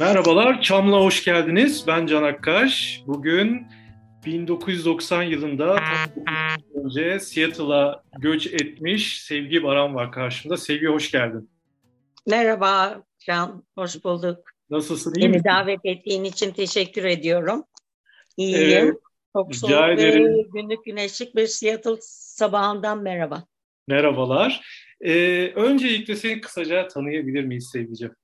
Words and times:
Merhabalar, 0.00 0.62
Çam'la 0.62 1.00
hoş 1.00 1.24
geldiniz. 1.24 1.84
Ben 1.86 2.06
Can 2.06 2.22
Akkaş. 2.22 3.02
Bugün 3.06 3.66
1990 4.26 5.22
yılında 5.22 5.80
önce 6.74 7.20
Seattle'a 7.20 8.02
göç 8.18 8.46
etmiş 8.46 9.22
Sevgi 9.22 9.62
Baran 9.62 9.94
var 9.94 10.12
karşımda. 10.12 10.56
Sevgi 10.56 10.86
hoş 10.86 11.10
geldin. 11.10 11.50
Merhaba 12.26 13.02
Can, 13.26 13.64
hoş 13.74 14.04
bulduk. 14.04 14.38
Nasılsın, 14.70 15.14
iyi 15.14 15.22
Beni 15.22 15.28
misin? 15.28 15.44
davet 15.44 15.80
ettiğin 15.84 16.24
için 16.24 16.52
teşekkür 16.52 17.04
ediyorum. 17.04 17.64
İyiyim. 18.36 18.84
Evet, 18.84 18.94
Çok 19.36 19.56
soğuk 19.56 19.72
ve 19.72 20.44
günlük 20.54 20.84
güneşlik 20.84 21.36
bir 21.36 21.46
Seattle 21.46 21.96
sabahından 22.00 23.02
merhaba. 23.02 23.44
Merhabalar. 23.88 24.60
Ee, 25.00 25.52
öncelikle 25.54 26.16
seni 26.16 26.40
kısaca 26.40 26.88
tanıyabilir 26.88 27.44
miyiz 27.44 27.70
Sevgi'ciğim? 27.72 28.19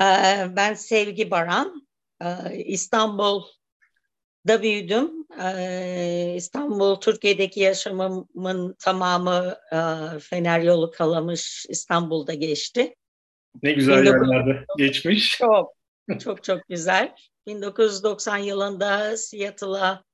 Ee, 0.00 0.46
ben 0.56 0.74
Sevgi 0.74 1.30
Baran. 1.30 1.88
Ee, 2.22 2.56
İstanbul'da 2.64 4.62
büyüdüm. 4.62 5.26
Ee, 5.42 6.34
İstanbul, 6.36 6.96
Türkiye'deki 6.96 7.60
yaşamımın 7.60 8.76
tamamı 8.78 9.56
e, 9.72 9.78
Fener 10.18 10.60
Yolu 10.60 10.90
Kalamış 10.90 11.66
İstanbul'da 11.68 12.34
geçti. 12.34 12.94
Ne 13.62 13.72
güzel 13.72 14.06
yerlerde 14.06 14.66
geçmiş. 14.78 15.38
Çok, 15.38 15.74
çok 16.20 16.44
çok 16.44 16.68
güzel. 16.68 17.14
1990 17.46 18.36
yılında 18.38 19.16
Seattle'a 19.16 20.04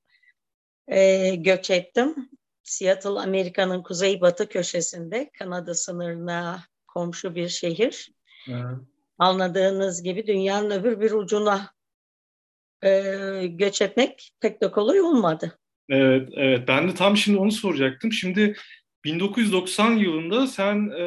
e, 0.89 1.35
göç 1.35 1.71
ettim. 1.71 2.31
Seattle 2.63 3.21
Amerika'nın 3.21 3.83
kuzeybatı 3.83 4.49
köşesinde 4.49 5.31
Kanada 5.39 5.75
sınırına 5.75 6.65
komşu 6.89 7.35
bir 7.35 7.49
şehir. 7.49 8.13
Evet 8.49 8.79
anladığınız 9.21 10.03
gibi 10.03 10.27
dünyanın 10.27 10.71
öbür 10.71 11.01
bir 11.01 11.11
ucuna 11.11 11.71
e, 12.85 12.91
göç 13.47 13.83
etmek 13.83 14.33
pek 14.41 14.63
de 14.63 14.71
kolay 14.71 15.01
olmadı. 15.01 15.59
Evet, 15.89 16.29
evet. 16.37 16.69
Ben 16.69 16.89
de 16.89 16.95
tam 16.95 17.17
şimdi 17.17 17.39
onu 17.39 17.53
soracaktım. 17.53 18.13
Şimdi 18.13 18.57
1990 19.05 19.93
yılında 19.93 20.47
sen 20.47 20.91
e, 20.91 21.03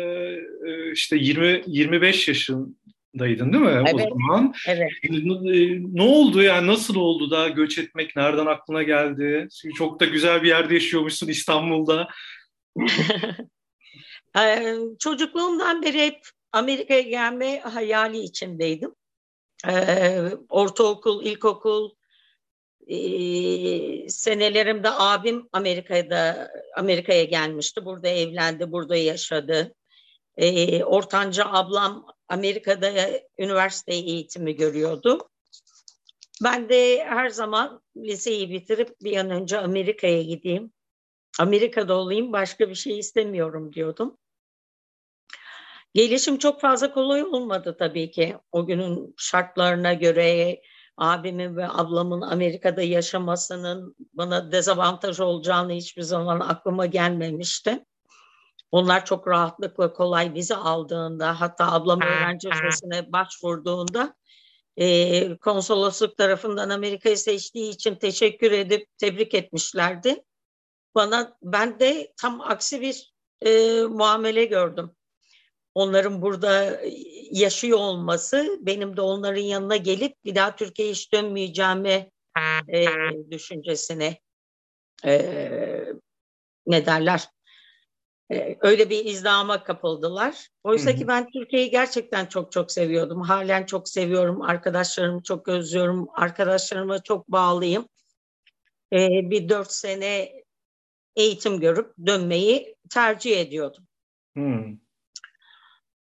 e 0.68 0.92
işte 0.92 1.18
20 1.18 1.64
25 1.68 2.28
yaşındaydın 2.28 3.54
değil 3.54 3.64
mi 3.64 3.84
evet, 3.88 3.94
o 3.94 4.10
zaman? 4.10 4.54
Evet. 4.68 4.90
Ne, 5.10 5.84
ne 5.94 6.02
oldu 6.02 6.42
yani 6.42 6.68
nasıl 6.68 6.96
oldu 6.96 7.32
da 7.32 7.50
göç 7.50 7.78
etmek 7.78 8.16
nereden 8.16 8.46
aklına 8.46 8.84
geldi? 8.84 9.48
Çünkü 9.62 9.76
çok 9.76 10.00
da 10.00 10.06
güzel 10.06 10.44
bir 10.44 10.48
yerde 10.48 10.74
yaşıyormuşsun 10.74 11.28
İstanbul'da. 11.28 12.08
Çocukluğumdan 15.00 15.82
beri 15.82 16.00
hep 16.00 16.20
Amerika'ya 16.54 17.02
gelme 17.02 17.60
hayali 17.60 18.20
içindeydim. 18.20 18.96
Ee, 19.68 20.22
ortaokul, 20.50 21.26
ilkokul 21.26 21.92
e, 22.88 24.10
senelerimde 24.10 24.90
abim 24.92 25.50
Amerika'da 25.52 26.52
Amerika'ya 26.78 27.24
gelmişti. 27.24 27.86
Burada 27.86 28.08
evlendi, 28.08 28.72
burada 28.72 28.96
yaşadı. 28.96 29.74
E, 30.38 30.84
ortanca 30.84 31.46
ablam 31.46 32.06
Amerika'da 32.28 32.92
üniversite 33.38 33.94
eğitimi 33.94 34.56
görüyordu. 34.56 35.30
Ben 36.44 36.70
de 36.70 37.04
her 37.04 37.30
zaman 37.30 37.82
liseyi 37.98 38.50
bitirip 38.50 39.02
bir 39.02 39.18
an 39.18 39.30
önce 39.30 39.58
Amerika'ya 39.58 40.22
gideyim. 40.22 40.72
Amerika'da 41.40 41.94
olayım, 41.94 42.34
başka 42.34 42.70
bir 42.70 42.76
şey 42.76 43.00
istemiyorum 43.00 43.74
diyordum. 43.74 44.18
Gelişim 45.94 46.38
çok 46.38 46.62
fazla 46.62 46.94
kolay 46.94 47.24
olmadı 47.24 47.76
tabii 47.80 48.12
ki. 48.12 48.38
O 48.52 48.66
günün 48.66 49.16
şartlarına 49.18 49.94
göre 49.94 50.62
abimin 50.98 51.56
ve 51.56 51.70
ablamın 51.70 52.22
Amerika'da 52.22 52.82
yaşamasının 52.82 53.96
bana 54.14 54.52
dezavantaj 54.52 55.20
olacağını 55.20 55.74
hiçbir 55.74 56.02
zaman 56.02 56.40
aklıma 56.40 56.86
gelmemişti. 56.86 57.86
Onlar 58.72 59.06
çok 59.06 59.28
rahatlıkla 59.28 59.94
kolay 59.94 60.34
vize 60.34 60.56
aldığında 60.56 61.42
hatta 61.42 61.72
ablam 61.72 62.02
öğrenci 62.02 62.50
vizesine 62.50 63.12
başvurduğunda 63.12 64.16
e, 64.78 65.38
konsolosluk 65.38 66.18
tarafından 66.18 66.70
Amerika'yı 66.70 67.18
seçtiği 67.18 67.72
için 67.72 67.96
teşekkür 67.96 68.52
edip 68.52 68.88
tebrik 68.98 69.34
etmişlerdi. 69.34 70.24
Bana 70.96 71.38
ben 71.44 71.80
de 71.80 72.14
tam 72.22 72.42
aksi 72.42 72.82
bir 72.82 73.14
e, 73.42 73.82
muamele 73.82 74.46
gördüm 74.46 74.96
onların 75.76 76.22
burada 76.22 76.82
yaşıyor 77.32 77.78
olması 77.78 78.58
benim 78.62 78.98
de 78.98 79.02
onların 79.02 79.42
yanına 79.42 79.76
gelip 79.76 80.26
bir 80.26 80.36
daha 80.36 80.56
Türkiye'ye 80.56 80.94
hiç 80.94 81.14
dönmeyeceğimi 81.14 82.10
e, 82.68 82.86
düşüncesine 83.32 84.20
e, 85.06 85.22
ne 86.68 86.86
derler 86.86 87.30
e, 88.32 88.58
öyle 88.62 88.90
bir 88.90 89.06
izdama 89.06 89.64
kapıldılar. 89.64 90.48
Oysa 90.64 90.90
Hı-hı. 90.90 91.00
ki 91.00 91.08
ben 91.08 91.30
Türkiye'yi 91.30 91.72
gerçekten 91.72 92.26
çok 92.26 92.52
çok 92.52 92.72
seviyordum. 92.72 93.22
Halen 93.22 93.66
çok 93.66 93.90
seviyorum. 93.90 94.42
Arkadaşlarımı 94.42 95.24
çok 95.24 95.48
özlüyorum. 95.48 96.08
Arkadaşlarıma 96.14 97.04
çok 97.04 97.28
bağlıyım. 97.28 97.88
E, 98.94 99.30
bir 99.30 99.50
dört 99.50 99.72
sene 99.72 100.44
eğitim 101.16 101.60
görüp 101.60 101.94
dönmeyi 102.06 102.76
tercih 102.90 103.38
ediyordum. 103.38 103.84
Hı. 104.38 104.64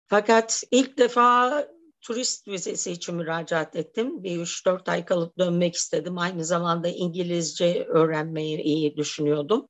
Fakat 0.06 0.62
ilk 0.70 0.98
defa 0.98 1.66
turist 2.00 2.48
vizesi 2.48 2.92
için 2.92 3.14
müracaat 3.14 3.76
ettim. 3.76 4.22
Bir 4.22 4.38
3-4 4.38 4.88
ay 4.88 5.04
kalıp 5.04 5.38
dönmek 5.38 5.74
istedim. 5.74 6.18
Aynı 6.18 6.44
zamanda 6.44 6.88
İngilizce 6.88 7.84
öğrenmeyi 7.84 8.60
iyi 8.60 8.96
düşünüyordum. 8.96 9.68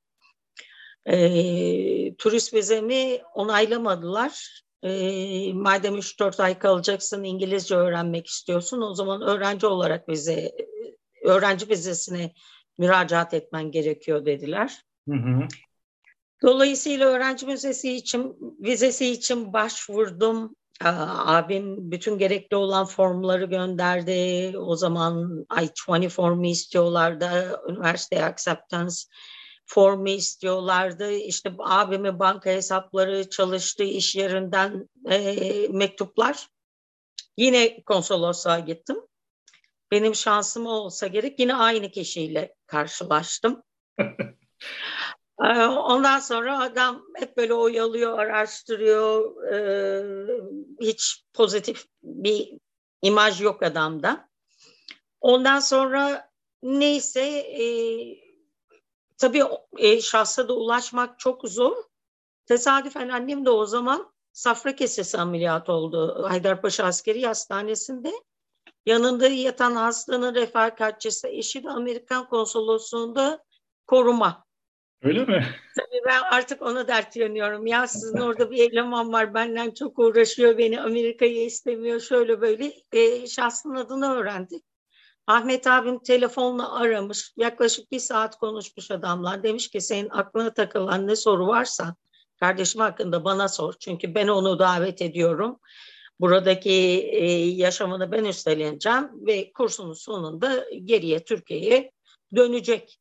E, 1.06 2.14
turist 2.16 2.54
vizemi 2.54 3.20
onaylamadılar. 3.34 4.62
E, 4.82 5.52
madem 5.52 5.94
3-4 5.94 6.42
ay 6.42 6.58
kalacaksın 6.58 7.24
İngilizce 7.24 7.74
öğrenmek 7.74 8.26
istiyorsun 8.26 8.80
o 8.80 8.94
zaman 8.94 9.22
öğrenci 9.22 9.66
olarak 9.66 10.08
vize 10.08 10.52
öğrenci 11.24 11.68
vizesine 11.68 12.32
müracaat 12.78 13.34
etmen 13.34 13.70
gerekiyor 13.70 14.26
dediler. 14.26 14.82
Hı 15.08 15.14
hı. 15.14 15.48
Dolayısıyla 16.42 17.08
öğrenci 17.08 17.46
vizesi 17.46 17.92
için 17.92 18.36
vizesi 18.60 19.06
için 19.06 19.52
başvurdum. 19.52 20.56
Abim 20.80 21.90
bütün 21.90 22.18
gerekli 22.18 22.56
olan 22.56 22.86
formları 22.86 23.44
gönderdi. 23.44 24.52
O 24.58 24.76
zaman 24.76 25.46
I-20 25.60 26.08
formu 26.08 26.46
istiyorlardı. 26.46 27.60
Üniversite 27.68 28.24
acceptance 28.24 28.96
formu 29.66 30.08
istiyorlardı. 30.08 31.10
İşte 31.12 31.52
abimin 31.58 32.18
banka 32.18 32.50
hesapları 32.50 33.30
çalıştığı 33.30 33.84
iş 33.84 34.16
yerinden 34.16 34.88
e, 35.10 35.68
mektuplar. 35.70 36.48
Yine 37.36 37.82
konsolosluğa 37.82 38.58
gittim. 38.58 38.96
Benim 39.90 40.14
şansım 40.14 40.66
olsa 40.66 41.06
gerek 41.06 41.40
yine 41.40 41.54
aynı 41.54 41.90
kişiyle 41.90 42.54
karşılaştım. 42.66 43.62
Ee, 45.42 45.66
ondan 45.66 46.18
sonra 46.18 46.60
adam 46.60 47.06
hep 47.14 47.36
böyle 47.36 47.54
oyalıyor, 47.54 48.18
araştırıyor. 48.18 49.42
Ee, 49.52 50.26
hiç 50.80 51.24
pozitif 51.32 51.86
bir 52.02 52.58
imaj 53.02 53.40
yok 53.40 53.62
adamda. 53.62 54.28
Ondan 55.20 55.58
sonra 55.58 56.30
neyse 56.62 57.20
e, 57.38 57.64
tabii 59.18 59.42
e, 59.78 60.00
şahsa 60.00 60.48
da 60.48 60.52
ulaşmak 60.54 61.18
çok 61.18 61.48
zor. 61.48 61.76
Tesadüfen 62.46 63.08
annem 63.08 63.44
de 63.44 63.50
o 63.50 63.66
zaman 63.66 64.12
safra 64.32 64.76
kesesi 64.76 65.18
ameliyat 65.18 65.68
oldu 65.68 66.24
Haydarpaşa 66.28 66.84
Askeri 66.84 67.26
Hastanesi'nde. 67.26 68.12
Yanında 68.86 69.28
yatan 69.28 69.76
hastanın 69.76 70.34
refakatçisi 70.34 71.28
eşi 71.28 71.64
de 71.64 71.70
Amerikan 71.70 72.28
konsolosluğunda 72.28 73.44
koruma 73.86 74.44
Öyle 75.04 75.24
mi? 75.24 75.46
Tabii 75.76 76.00
ben 76.06 76.22
artık 76.32 76.62
ona 76.62 76.88
dert 76.88 77.16
yanıyorum. 77.16 77.66
Ya 77.66 77.86
sizin 77.86 78.18
orada 78.18 78.50
bir 78.50 78.70
eleman 78.70 79.12
var 79.12 79.34
benden 79.34 79.70
çok 79.70 79.98
uğraşıyor 79.98 80.58
beni 80.58 80.80
Amerika'ya 80.80 81.44
istemiyor 81.44 82.00
şöyle 82.00 82.40
böyle. 82.40 82.72
E, 82.92 83.26
şahsın 83.26 83.74
adını 83.74 84.14
öğrendik. 84.14 84.64
Ahmet 85.26 85.66
abim 85.66 85.98
telefonla 85.98 86.80
aramış. 86.80 87.32
Yaklaşık 87.36 87.92
bir 87.92 87.98
saat 87.98 88.38
konuşmuş 88.38 88.90
adamlar. 88.90 89.42
Demiş 89.42 89.68
ki 89.68 89.80
senin 89.80 90.08
aklına 90.08 90.54
takılan 90.54 91.06
ne 91.06 91.16
soru 91.16 91.46
varsa 91.46 91.94
kardeşim 92.40 92.80
hakkında 92.80 93.24
bana 93.24 93.48
sor. 93.48 93.74
Çünkü 93.80 94.14
ben 94.14 94.28
onu 94.28 94.58
davet 94.58 95.02
ediyorum. 95.02 95.60
Buradaki 96.20 96.70
e, 97.12 97.24
yaşamını 97.46 98.12
ben 98.12 98.24
üstleneceğim 98.24 99.26
ve 99.26 99.52
kursunun 99.52 99.92
sonunda 99.92 100.64
geriye 100.84 101.24
Türkiye'ye 101.24 101.92
dönecek. 102.36 103.00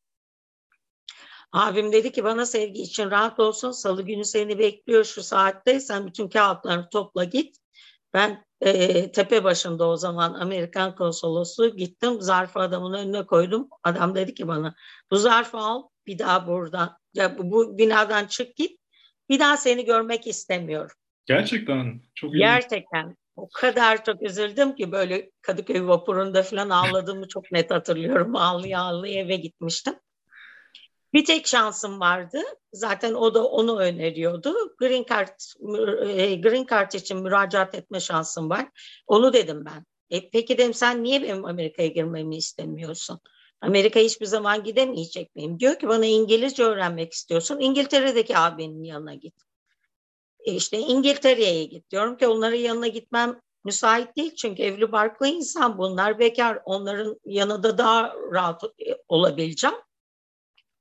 Abim 1.54 1.92
dedi 1.92 2.12
ki 2.12 2.24
bana 2.24 2.46
sevgi 2.46 2.82
için 2.82 3.10
rahat 3.10 3.40
olsun. 3.40 3.70
Salı 3.70 4.02
günü 4.02 4.24
seni 4.24 4.58
bekliyor 4.58 5.04
şu 5.04 5.22
saatte. 5.22 5.80
Sen 5.80 6.06
bütün 6.06 6.28
kağıtlarını 6.28 6.88
topla 6.90 7.24
git. 7.24 7.56
Ben 8.14 8.44
e, 8.60 9.12
tepe 9.12 9.44
başında 9.44 9.88
o 9.88 9.96
zaman 9.96 10.34
Amerikan 10.34 10.94
konsolosluğu 10.94 11.76
gittim. 11.76 12.20
Zarfı 12.20 12.60
adamın 12.60 12.92
önüne 12.92 13.26
koydum. 13.26 13.68
Adam 13.82 14.14
dedi 14.14 14.34
ki 14.34 14.48
bana 14.48 14.74
bu 15.10 15.16
zarfı 15.16 15.58
al 15.58 15.82
bir 16.06 16.18
daha 16.18 16.46
buradan 16.46 16.96
ya 17.14 17.38
bu, 17.38 17.50
bu 17.50 17.78
binadan 17.78 18.26
çık 18.26 18.56
git. 18.56 18.80
Bir 19.28 19.38
daha 19.38 19.56
seni 19.56 19.84
görmek 19.84 20.26
istemiyorum. 20.26 20.96
Gerçekten 21.26 22.00
çok 22.14 22.34
iyi. 22.34 22.38
Gerçekten. 22.38 23.16
O 23.36 23.48
kadar 23.48 24.04
çok 24.04 24.22
üzüldüm 24.22 24.76
ki 24.76 24.92
böyle 24.92 25.30
Kadıköy 25.42 25.86
vapurunda 25.86 26.42
falan 26.42 26.70
ağladığımı 26.70 27.28
çok 27.28 27.52
net 27.52 27.70
hatırlıyorum. 27.70 28.36
Ağlıya 28.36 28.80
ağlıya 28.80 29.22
eve 29.22 29.36
gitmiştim. 29.36 29.94
Bir 31.14 31.24
tek 31.24 31.46
şansım 31.46 32.00
vardı. 32.00 32.42
Zaten 32.72 33.14
o 33.14 33.34
da 33.34 33.46
onu 33.46 33.78
öneriyordu. 33.78 34.76
Green 34.78 35.04
Card, 35.10 35.40
e, 36.08 36.34
Green 36.34 36.66
Card 36.70 36.92
için 36.92 37.22
müracaat 37.22 37.74
etme 37.74 38.00
şansım 38.00 38.50
var. 38.50 38.68
Onu 39.06 39.32
dedim 39.32 39.64
ben. 39.64 39.84
E, 40.10 40.30
peki 40.30 40.58
dedim 40.58 40.74
sen 40.74 41.04
niye 41.04 41.22
benim 41.22 41.44
Amerika'ya 41.44 41.88
girmemi 41.88 42.36
istemiyorsun? 42.36 43.20
Amerika 43.60 44.00
hiçbir 44.00 44.26
zaman 44.26 44.64
gidemeyecek 44.64 45.36
miyim? 45.36 45.60
Diyor 45.60 45.78
ki 45.78 45.88
bana 45.88 46.06
İngilizce 46.06 46.64
öğrenmek 46.64 47.12
istiyorsun. 47.12 47.60
İngiltere'deki 47.60 48.38
abinin 48.38 48.84
yanına 48.84 49.14
git. 49.14 49.34
E 50.44 50.52
işte 50.52 50.78
İngiltere'ye 50.78 51.64
git. 51.64 51.90
Diyorum 51.90 52.16
ki 52.16 52.26
onların 52.26 52.58
yanına 52.58 52.88
gitmem 52.88 53.40
müsait 53.64 54.16
değil. 54.16 54.34
Çünkü 54.34 54.62
evli 54.62 54.92
barklı 54.92 55.28
insan 55.28 55.78
bunlar 55.78 56.18
bekar. 56.18 56.58
Onların 56.64 57.20
yanında 57.24 57.78
daha 57.78 58.14
rahat 58.32 58.62
olabileceğim. 59.08 59.76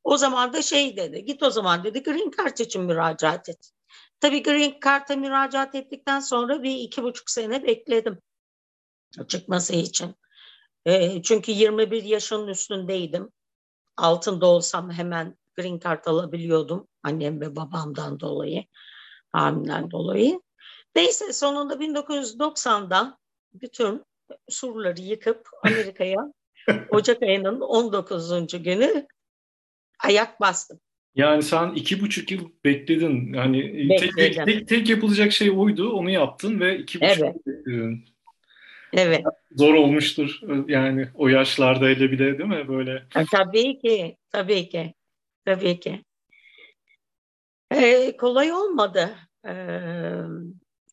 O 0.03 0.17
zaman 0.17 0.53
da 0.53 0.61
şey 0.61 0.97
dedi, 0.97 1.25
git 1.25 1.43
o 1.43 1.49
zaman 1.49 1.83
dedi 1.83 2.03
Green 2.03 2.31
Card 2.37 2.57
için 2.57 2.83
müracaat 2.83 3.49
et. 3.49 3.71
Tabii 4.19 4.43
Green 4.43 4.79
Card'a 4.85 5.15
müracaat 5.15 5.75
ettikten 5.75 6.19
sonra 6.19 6.63
bir 6.63 6.75
iki 6.75 7.03
buçuk 7.03 7.29
sene 7.29 7.63
bekledim 7.63 8.21
çıkması 9.27 9.75
için. 9.75 10.15
E, 10.85 11.21
çünkü 11.21 11.51
21 11.51 12.03
yaşın 12.03 12.47
üstündeydim. 12.47 13.29
Altında 13.97 14.45
olsam 14.45 14.91
hemen 14.91 15.37
Green 15.57 15.79
Card 15.79 16.05
alabiliyordum 16.05 16.87
annem 17.03 17.41
ve 17.41 17.55
babamdan 17.55 18.19
dolayı, 18.19 18.63
hamileden 19.31 19.91
dolayı. 19.91 20.41
Neyse 20.95 21.33
sonunda 21.33 21.73
1990'da 21.73 23.17
bütün 23.53 24.05
surları 24.49 25.01
yıkıp 25.01 25.49
Amerika'ya 25.63 26.33
Ocak 26.89 27.23
ayının 27.23 27.61
19. 27.61 28.63
günü 28.63 29.07
ayak 30.03 30.41
bastım. 30.41 30.79
Yani 31.15 31.43
sen 31.43 31.71
iki 31.73 32.01
buçuk 32.01 32.31
yıl 32.31 32.49
bekledin. 32.65 33.33
Yani 33.33 33.87
tek, 33.99 34.15
tek, 34.15 34.45
tek, 34.45 34.67
tek 34.67 34.89
yapılacak 34.89 35.31
şey 35.31 35.51
oydu. 35.51 35.91
Onu 35.91 36.09
yaptın 36.09 36.59
ve 36.59 36.77
iki 36.77 37.01
buçuk 37.01 37.17
evet. 37.17 37.35
yıl 37.45 37.53
bekledin. 37.53 38.05
Evet. 38.93 39.23
Zor 39.51 39.73
olmuştur 39.73 40.39
yani 40.67 41.07
o 41.13 41.27
yaşlarda 41.27 41.85
hele 41.85 42.11
bile 42.11 42.37
değil 42.37 42.49
mi 42.49 42.67
böyle? 42.67 43.03
Tabii 43.31 43.79
ki, 43.79 44.17
tabii 44.31 44.69
ki, 44.69 44.93
tabii 45.45 45.79
ki. 45.79 46.03
Ee, 47.71 48.17
kolay 48.17 48.51
olmadı. 48.51 49.15
Ee, 49.47 49.81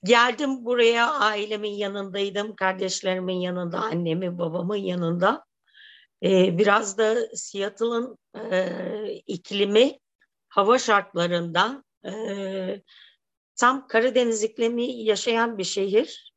geldim 0.04 0.64
buraya 0.64 1.10
ailemin 1.10 1.72
yanındaydım, 1.72 2.56
kardeşlerimin 2.56 3.40
yanında, 3.40 3.80
annemin, 3.80 4.38
babamın 4.38 4.76
yanında. 4.76 5.44
Ee, 6.22 6.58
biraz 6.58 6.98
da 6.98 7.36
Seattle'ın 7.36 8.18
e, 8.34 9.12
iklimi, 9.26 9.98
hava 10.48 10.78
şartlarından 10.78 11.84
e, 12.04 12.82
tam 13.56 13.86
Karadeniz 13.86 14.44
iklimi 14.44 14.92
yaşayan 14.92 15.58
bir 15.58 15.64
şehir. 15.64 16.34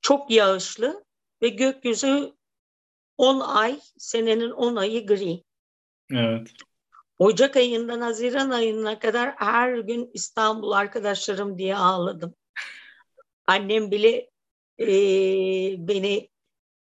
Çok 0.00 0.30
yağışlı 0.30 1.04
ve 1.42 1.48
gökyüzü 1.48 2.32
10 3.16 3.40
ay, 3.40 3.80
senenin 3.98 4.50
10 4.50 4.76
ayı 4.76 5.06
gri. 5.06 5.44
Evet. 6.12 6.48
Ocak 7.18 7.56
ayından 7.56 8.00
Haziran 8.00 8.50
ayına 8.50 8.98
kadar 8.98 9.34
her 9.36 9.78
gün 9.78 10.10
İstanbul 10.14 10.72
arkadaşlarım 10.72 11.58
diye 11.58 11.76
ağladım. 11.76 12.34
Annem 13.46 13.90
bile 13.90 14.30
e, 14.78 14.88
beni 15.88 16.29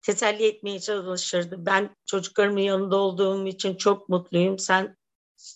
teselli 0.08 0.46
etmeye 0.46 0.80
çalışırdı. 0.80 1.56
Ben 1.66 1.90
çocuklarımın 2.06 2.60
yanında 2.60 2.96
olduğum 2.96 3.46
için 3.46 3.74
çok 3.74 4.08
mutluyum. 4.08 4.58
Sen 4.58 4.96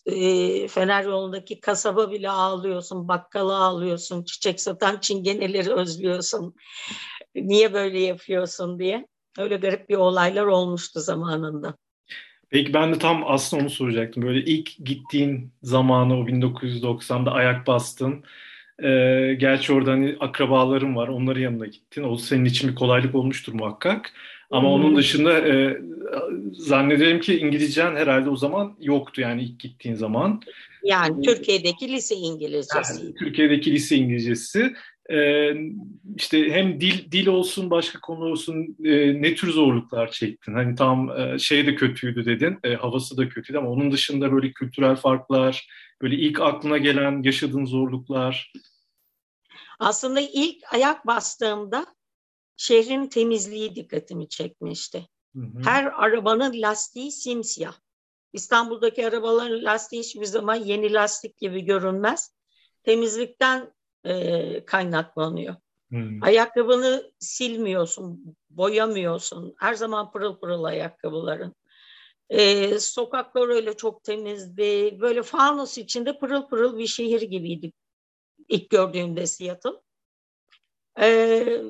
e, 0.06 0.68
Fener 0.68 1.04
yolundaki 1.04 1.60
kasaba 1.60 2.10
bile 2.10 2.30
ağlıyorsun, 2.30 3.08
bakkala 3.08 3.56
ağlıyorsun, 3.56 4.24
çiçek 4.24 4.60
satan 4.60 4.98
çingeneleri 5.00 5.72
özlüyorsun. 5.72 6.54
Niye 7.34 7.72
böyle 7.72 8.00
yapıyorsun 8.00 8.78
diye. 8.78 9.06
Öyle 9.38 9.56
garip 9.56 9.88
bir 9.88 9.96
olaylar 9.96 10.44
olmuştu 10.44 11.00
zamanında. 11.00 11.74
Peki 12.50 12.74
ben 12.74 12.94
de 12.94 12.98
tam 12.98 13.24
aslında 13.26 13.62
onu 13.62 13.70
soracaktım. 13.70 14.22
Böyle 14.22 14.44
ilk 14.44 14.76
gittiğin 14.84 15.52
zamanı 15.62 16.18
o 16.18 16.26
1990'da 16.26 17.32
ayak 17.32 17.66
bastın. 17.66 18.24
Ee, 18.82 19.36
gerçi 19.38 19.72
orada 19.72 19.90
hani 19.90 20.16
akrabalarım 20.20 20.96
var. 20.96 21.08
Onların 21.08 21.40
yanına 21.40 21.66
gittin. 21.66 22.02
O 22.02 22.16
senin 22.16 22.44
için 22.44 22.70
bir 22.70 22.74
kolaylık 22.74 23.14
olmuştur 23.14 23.52
muhakkak. 23.52 24.12
Ama 24.52 24.68
hmm. 24.68 24.74
onun 24.74 24.96
dışında 24.96 25.48
e, 25.48 25.80
zannederim 26.52 27.20
ki 27.20 27.38
İngilizcen 27.38 27.96
herhalde 27.96 28.30
o 28.30 28.36
zaman 28.36 28.76
yoktu 28.80 29.20
yani 29.20 29.42
ilk 29.42 29.60
gittiğin 29.60 29.94
zaman. 29.94 30.40
Yani 30.84 31.22
Türkiye'deki 31.22 31.92
lise 31.92 32.14
İngilizcesi. 32.14 33.02
Yani, 33.04 33.14
Türkiye'deki 33.14 33.72
lise 33.72 33.96
İngilizcesi. 33.96 34.74
Ee, 35.10 35.52
işte 36.16 36.50
hem 36.50 36.80
dil 36.80 37.12
dil 37.12 37.26
olsun 37.26 37.70
başka 37.70 38.00
konu 38.00 38.24
olsun 38.24 38.76
e, 38.84 39.22
ne 39.22 39.34
tür 39.34 39.52
zorluklar 39.52 40.10
çektin? 40.10 40.54
Hani 40.54 40.74
tam 40.74 41.20
e, 41.20 41.38
şey 41.38 41.66
de 41.66 41.74
kötüydü 41.74 42.24
dedin, 42.24 42.58
e, 42.64 42.74
havası 42.74 43.16
da 43.16 43.28
kötüydü 43.28 43.58
ama 43.58 43.70
onun 43.70 43.92
dışında 43.92 44.32
böyle 44.32 44.52
kültürel 44.52 44.96
farklar, 44.96 45.68
böyle 46.02 46.16
ilk 46.16 46.40
aklına 46.40 46.78
gelen 46.78 47.22
yaşadığın 47.22 47.64
zorluklar. 47.64 48.52
Aslında 49.78 50.20
ilk 50.20 50.56
ayak 50.72 51.06
bastığımda 51.06 51.86
şehrin 52.56 53.06
temizliği 53.06 53.74
dikkatimi 53.74 54.28
çekmişti. 54.28 55.08
Hı 55.36 55.40
hı. 55.40 55.62
Her 55.64 55.84
arabanın 55.84 56.62
lastiği 56.62 57.12
simsiyah. 57.12 57.74
İstanbul'daki 58.32 59.06
arabaların 59.06 59.64
lastiği 59.64 60.02
hiçbir 60.02 60.24
zaman 60.24 60.54
yeni 60.54 60.92
lastik 60.92 61.38
gibi 61.38 61.60
görünmez. 61.60 62.34
Temizlikten 62.82 63.72
e, 64.04 64.64
kaynaklanıyor. 64.64 65.56
Hmm. 65.88 66.22
Ayakkabını 66.22 67.12
silmiyorsun, 67.18 68.36
boyamıyorsun. 68.50 69.54
Her 69.58 69.74
zaman 69.74 70.12
pırıl 70.12 70.36
pırıl 70.36 70.64
ayakkabıların. 70.64 71.54
E, 72.30 72.78
sokaklar 72.78 73.48
öyle 73.48 73.76
çok 73.76 74.04
temizdi. 74.04 74.98
Böyle 75.00 75.22
fanus 75.22 75.78
içinde 75.78 76.18
pırıl 76.18 76.48
pırıl 76.48 76.78
bir 76.78 76.86
şehir 76.86 77.22
gibiydi 77.22 77.72
ilk 78.48 78.70
gördüğümde 78.70 79.26
Seattle. 79.26 79.70
E, 81.00 81.62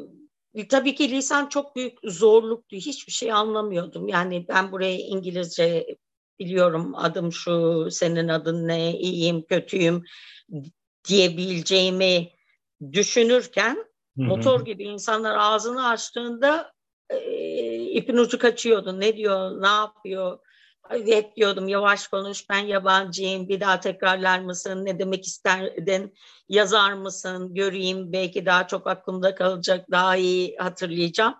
tabii 0.69 0.95
ki 0.95 1.11
lisan 1.11 1.49
çok 1.49 1.77
büyük 1.77 1.99
zorluktu. 2.05 2.77
Hiçbir 2.77 3.13
şey 3.13 3.33
anlamıyordum. 3.33 4.09
Yani 4.09 4.49
ben 4.49 4.73
buraya 4.73 4.97
İngilizce 4.99 5.87
biliyorum 6.39 6.95
adım 6.95 7.33
şu, 7.33 7.89
senin 7.91 8.29
adın 8.29 8.69
ne, 8.69 8.99
iyiyim, 8.99 9.43
kötüyüm 9.43 10.05
diyebileceğimi 11.09 12.31
düşünürken 12.93 13.75
Hı-hı. 14.17 14.27
motor 14.27 14.65
gibi 14.65 14.85
insanlar 14.85 15.37
ağzını 15.39 15.89
açtığında 15.89 16.73
e, 17.11 17.75
ipin 17.75 18.17
ucu 18.17 18.39
kaçıyordu. 18.39 19.01
Ne 19.01 19.17
diyor, 19.17 19.63
ne 19.63 19.69
yapıyor? 19.69 20.39
Hep 20.93 21.37
diyordum 21.37 21.69
yavaş 21.69 22.09
konuş 22.09 22.51
ben 22.51 22.59
yabancıyım 22.59 23.49
bir 23.49 23.61
daha 23.61 23.81
tekrarlar 23.81 24.41
mısın 24.41 24.85
ne 24.85 24.99
demek 24.99 25.27
isterdin 25.27 26.15
yazar 26.49 26.93
mısın 26.93 27.55
göreyim 27.55 28.13
belki 28.13 28.47
daha 28.47 28.67
çok 28.67 28.87
aklımda 28.87 29.35
kalacak 29.35 29.91
daha 29.91 30.17
iyi 30.17 30.57
hatırlayacağım. 30.57 31.35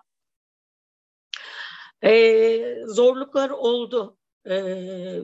Ee, 2.03 2.75
zorluklar 2.85 3.49
oldu. 3.49 4.17
Ee, 4.49 5.19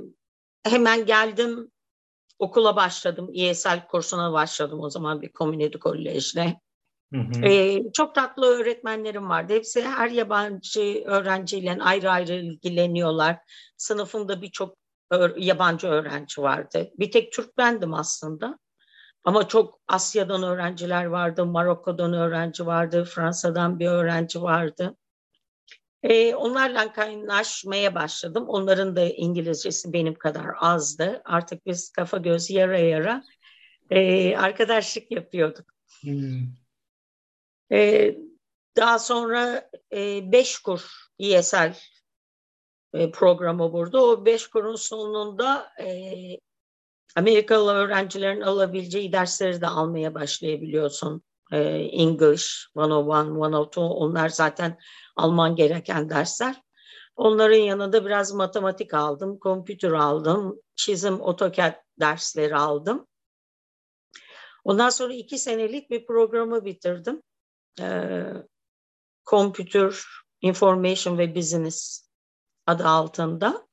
hemen 0.64 1.06
geldim 1.06 1.72
okula 2.40 2.76
başladım. 2.76 3.32
ESL 3.34 3.88
kursuna 3.88 4.34
başladım 4.34 4.80
o 4.80 4.90
zaman 4.90 5.22
bir 5.22 5.32
community 7.12 7.40
kolejde. 7.40 7.74
Ee, 7.74 7.92
çok 7.94 8.16
tatlı 8.16 8.46
öğretmenlerim 8.46 9.30
vardı. 9.30 9.54
Hepsi 9.54 9.82
her 9.82 10.10
yabancı 10.10 11.04
öğrenciyle 11.06 11.78
ayrı 11.82 12.12
ayrı 12.12 12.34
ilgileniyorlar. 12.34 13.38
Sınıfımda 13.78 14.42
birçok 14.42 14.78
yabancı 15.38 15.88
öğrenci 15.88 16.42
vardı. 16.42 16.92
Bir 17.00 17.12
tek 17.12 17.32
Türk 17.32 17.58
bendim 17.58 17.94
aslında. 17.94 18.60
Ama 19.24 19.48
çok 19.48 19.80
Asya'dan 19.88 20.44
öğrenciler 20.44 21.06
vardı, 21.06 21.46
Marokko'dan 21.46 22.14
öğrenci 22.14 22.66
vardı, 22.66 23.04
Fransa'dan 23.04 23.80
bir 23.80 23.88
öğrenci 23.88 24.42
vardı. 24.42 24.96
E, 26.04 26.36
onlarla 26.36 26.94
kaynaşmaya 26.94 27.96
başladım. 27.96 28.46
Onların 28.48 28.96
da 28.96 29.02
İngilizcesi 29.02 29.94
benim 29.94 30.16
kadar 30.16 30.46
azdı. 30.60 31.22
Artık 31.26 31.66
biz 31.66 31.90
kafa 31.90 32.18
göz 32.18 32.50
yara 32.50 32.78
yara 32.78 33.24
e, 33.90 34.38
arkadaşlık 34.38 35.12
yapıyorduk. 35.12 35.66
Hmm. 36.02 36.59
E, 37.72 38.16
daha 38.78 39.00
sonra 39.00 39.70
e, 39.94 40.32
beş 40.32 40.60
kur 40.60 40.92
ESL 41.20 41.74
e, 42.94 43.12
programı 43.12 43.74
burada. 43.74 44.04
O 44.04 44.26
beş 44.26 44.48
kurun 44.48 44.76
sonunda 44.76 45.74
e, 45.80 45.90
Amerikalı 47.16 47.74
öğrencilerin 47.74 48.42
alabileceği 48.42 49.12
dersleri 49.12 49.62
de 49.62 49.68
almaya 49.68 50.14
başlayabiliyorsun. 50.14 51.22
E, 51.52 51.58
English 51.92 52.68
101, 52.76 53.60
102 53.62 53.80
onlar 53.80 54.30
zaten 54.30 54.80
alman 55.16 55.56
gereken 55.56 56.10
dersler. 56.10 56.62
Onların 57.16 57.58
yanında 57.58 58.06
biraz 58.06 58.34
matematik 58.34 58.94
aldım, 58.94 59.40
kompütür 59.40 59.92
aldım, 59.92 60.62
çizim, 60.76 61.22
AutoCAD 61.22 61.74
dersleri 62.00 62.56
aldım. 62.56 63.08
Ondan 64.64 64.90
sonra 64.90 65.14
iki 65.14 65.38
senelik 65.38 65.90
bir 65.90 66.06
programı 66.06 66.66
bitirdim. 66.66 67.22
Ee, 67.82 68.24
Computer 69.26 69.96
Information 70.42 71.18
ve 71.18 71.36
Business 71.36 72.10
adı 72.68 72.84
altında. 72.88 73.68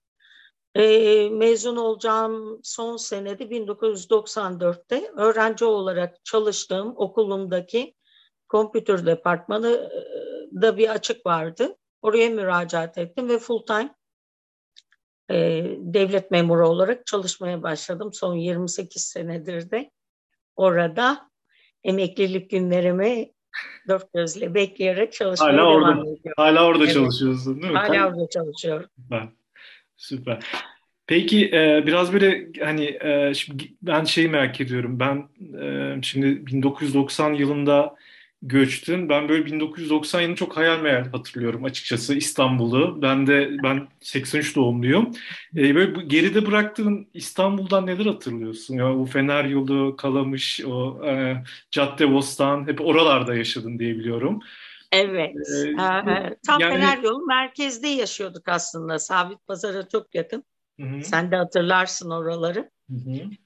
Ee, 0.75 1.29
mezun 1.31 1.77
olacağım 1.77 2.61
son 2.63 2.97
senede 2.97 3.45
1994'te 3.45 5.11
öğrenci 5.17 5.65
olarak 5.65 6.25
çalıştığım 6.25 6.95
okulumdaki 6.97 7.95
kompütür 8.49 9.07
departmanı 9.07 9.91
da 10.63 10.77
bir 10.77 10.89
açık 10.89 11.27
vardı. 11.27 11.77
Oraya 12.03 12.31
müracaat 12.31 12.99
ettim 12.99 13.29
ve 13.29 13.39
full 13.39 13.67
time 13.67 13.95
e, 15.31 15.37
devlet 15.79 16.31
memuru 16.31 16.69
olarak 16.69 17.07
çalışmaya 17.07 17.63
başladım. 17.63 18.13
Son 18.13 18.35
28 18.35 19.03
senedir 19.03 19.71
de 19.71 19.91
orada 20.57 21.31
emeklilik 21.85 22.51
günlerimi 22.51 23.33
dört 23.89 24.13
gözle 24.13 24.55
bekleyerek 24.55 25.13
çalışmaya 25.13 25.53
hala 25.53 25.59
devam 25.59 25.73
orada, 25.73 25.93
ediyorum. 25.93 26.33
Hala 26.37 26.67
orada 26.67 26.85
evet. 26.85 26.95
çalışıyorsun 26.95 27.63
değil 27.63 27.73
mi? 27.73 27.79
Hala 27.79 28.09
orada 28.09 28.29
çalışıyorum. 28.29 28.91
Süper. 29.03 29.29
Süper. 29.97 30.39
Peki 31.07 31.51
e, 31.53 31.85
biraz 31.87 32.13
böyle 32.13 32.49
hani 32.65 32.99
e, 33.01 33.35
şimdi 33.35 33.65
ben 33.83 34.05
şeyi 34.05 34.29
merak 34.29 34.61
ediyorum. 34.61 35.01
Ben 35.01 35.29
e, 35.63 35.99
şimdi 36.03 36.47
1990 36.47 37.33
yılında 37.35 37.97
göçtün. 38.49 39.09
Ben 39.09 39.29
böyle 39.29 39.47
1990 39.47 40.21
yılını 40.21 40.37
çok 40.37 40.57
hayal 40.57 40.81
meyal 40.81 41.11
hatırlıyorum 41.11 41.65
açıkçası 41.65 42.15
İstanbul'u. 42.15 43.03
Ben 43.03 43.27
de 43.27 43.51
ben 43.63 43.89
83 44.01 44.57
doğumluyum. 44.57 45.11
Ee, 45.57 45.75
böyle 45.75 46.05
geride 46.07 46.47
bıraktığın 46.47 47.09
İstanbul'dan 47.15 47.87
neler 47.87 48.07
hatırlıyorsun? 48.07 48.75
Ya 48.75 48.97
o 48.97 49.05
Fener 49.05 49.45
Yolu, 49.45 49.97
Kalamış, 49.97 50.61
o 50.67 51.07
e, 51.07 51.43
Cadde 51.71 52.13
Bostan 52.13 52.69
hep 52.69 52.81
oralarda 52.81 53.35
yaşadın 53.35 53.79
diye 53.79 53.99
biliyorum. 53.99 54.41
Evet. 54.93 55.35
Ee, 55.65 55.69
ee, 55.69 56.37
tam 56.47 56.61
yani... 56.61 56.75
Fener 56.75 56.99
Yolu 57.03 57.27
merkezde 57.27 57.89
yaşıyorduk 57.89 58.49
aslında. 58.49 58.99
Sabit 58.99 59.47
Pazar'a 59.47 59.89
çok 59.89 60.15
yakın. 60.15 60.45
Hı-hı. 60.81 61.05
Sen 61.05 61.31
de 61.31 61.37
hatırlarsın 61.37 62.11
oraları. 62.11 62.71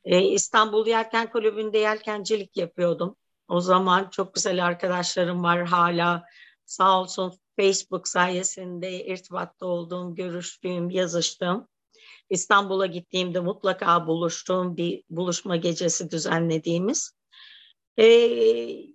Ee, 0.04 0.22
İstanbul 0.22 0.86
Yelken 0.86 1.30
Kulübü'nde 1.30 1.78
yelkencilik 1.78 2.56
yapıyordum. 2.56 3.16
O 3.50 3.60
zaman 3.60 4.08
çok 4.10 4.34
güzel 4.34 4.66
arkadaşlarım 4.66 5.42
var 5.42 5.66
hala. 5.66 6.24
Sağ 6.66 7.00
olsun 7.00 7.32
Facebook 7.56 8.08
sayesinde 8.08 9.04
irtibatta 9.04 9.66
olduğum, 9.66 10.14
görüştüğüm, 10.14 10.90
yazıştığım. 10.90 11.68
İstanbul'a 12.30 12.86
gittiğimde 12.86 13.40
mutlaka 13.40 14.06
buluştuğum 14.06 14.76
bir 14.76 15.02
buluşma 15.10 15.56
gecesi 15.56 16.10
düzenlediğimiz. 16.10 17.12
Ee, 17.96 18.04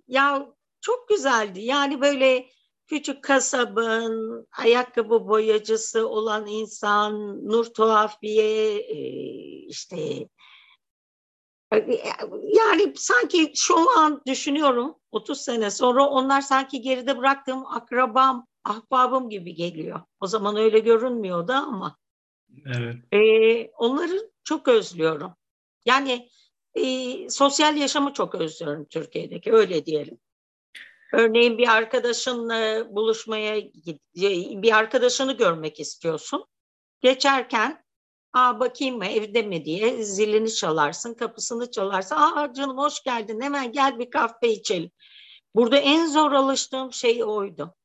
ya 0.07 0.47
çok 0.81 1.09
güzeldi. 1.09 1.61
Yani 1.61 2.01
böyle 2.01 2.49
küçük 2.87 3.23
kasabın 3.23 4.47
ayakkabı 4.57 5.27
boyacısı 5.27 6.07
olan 6.07 6.47
insan, 6.47 7.39
Nur 7.47 7.65
Tuhafiye, 7.65 8.87
işte 9.67 10.27
yani 12.43 12.93
sanki 12.95 13.51
şu 13.55 13.99
an 13.99 14.21
düşünüyorum 14.27 14.95
30 15.11 15.41
sene 15.41 15.71
sonra 15.71 16.07
onlar 16.07 16.41
sanki 16.41 16.81
geride 16.81 17.17
bıraktığım 17.17 17.65
akrabam, 17.65 18.47
ahbabım 18.63 19.29
gibi 19.29 19.55
geliyor. 19.55 20.01
O 20.19 20.27
zaman 20.27 20.57
öyle 20.57 20.79
görünmüyordu 20.79 21.51
ama. 21.51 21.97
Evet. 22.65 22.95
E, 23.13 23.71
onları 23.71 24.31
çok 24.43 24.67
özlüyorum. 24.67 25.33
Yani 25.85 26.29
e, 26.75 27.29
sosyal 27.29 27.77
yaşamı 27.77 28.13
çok 28.13 28.35
özlüyorum 28.35 28.85
Türkiye'deki 28.85 29.53
öyle 29.53 29.85
diyelim. 29.85 30.17
Örneğin 31.13 31.57
bir 31.57 31.67
arkadaşınla 31.67 32.87
buluşmaya 32.95 33.63
bir 34.61 34.77
arkadaşını 34.77 35.37
görmek 35.37 35.79
istiyorsun. 35.79 36.45
Geçerken 37.01 37.84
Aa 38.35 38.59
bakayım 38.59 38.97
mı 38.97 39.05
evde 39.05 39.41
mi 39.41 39.65
diye 39.65 40.03
zilini 40.03 40.53
çalarsın, 40.53 41.13
kapısını 41.13 41.71
çalarsın. 41.71 42.15
Aa 42.15 42.53
canım 42.53 42.77
hoş 42.77 43.03
geldin 43.03 43.41
hemen 43.41 43.71
gel 43.71 43.99
bir 43.99 44.09
kahve 44.09 44.51
içelim. 44.51 44.91
Burada 45.55 45.77
en 45.77 46.07
zor 46.07 46.31
alıştığım 46.31 46.93
şey 46.93 47.23
oydu. 47.23 47.75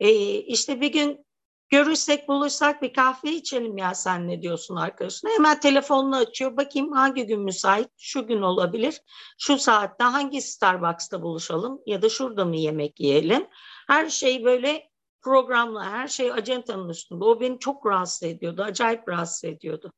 Ee, 0.00 0.38
işte 0.38 0.80
bir 0.80 0.92
gün 0.92 1.26
görürsek 1.68 2.28
buluşsak 2.28 2.82
bir 2.82 2.92
kahve 2.92 3.32
içelim 3.32 3.78
ya 3.78 3.94
sen 3.94 4.28
ne 4.28 4.42
diyorsun 4.42 4.76
arkadaşına. 4.76 5.30
Hemen 5.30 5.60
telefonunu 5.60 6.16
açıyor 6.16 6.56
bakayım 6.56 6.92
hangi 6.92 7.26
gün 7.26 7.40
müsait 7.40 7.88
şu 7.98 8.26
gün 8.26 8.42
olabilir. 8.42 9.00
Şu 9.38 9.58
saatte 9.58 10.04
hangi 10.04 10.42
Starbucks'ta 10.42 11.22
buluşalım 11.22 11.80
ya 11.86 12.02
da 12.02 12.08
şurada 12.08 12.44
mı 12.44 12.56
yemek 12.56 13.00
yiyelim. 13.00 13.46
Her 13.88 14.08
şey 14.08 14.44
böyle 14.44 14.90
programla 15.26 15.90
her 15.90 16.08
şey 16.08 16.32
acentanın 16.32 16.88
üstünde. 16.88 17.24
O 17.24 17.40
beni 17.40 17.58
çok 17.58 17.86
rahatsız 17.86 18.22
ediyordu. 18.22 18.62
Acayip 18.62 19.08
rahatsız 19.08 19.44
ediyordu. 19.44 19.92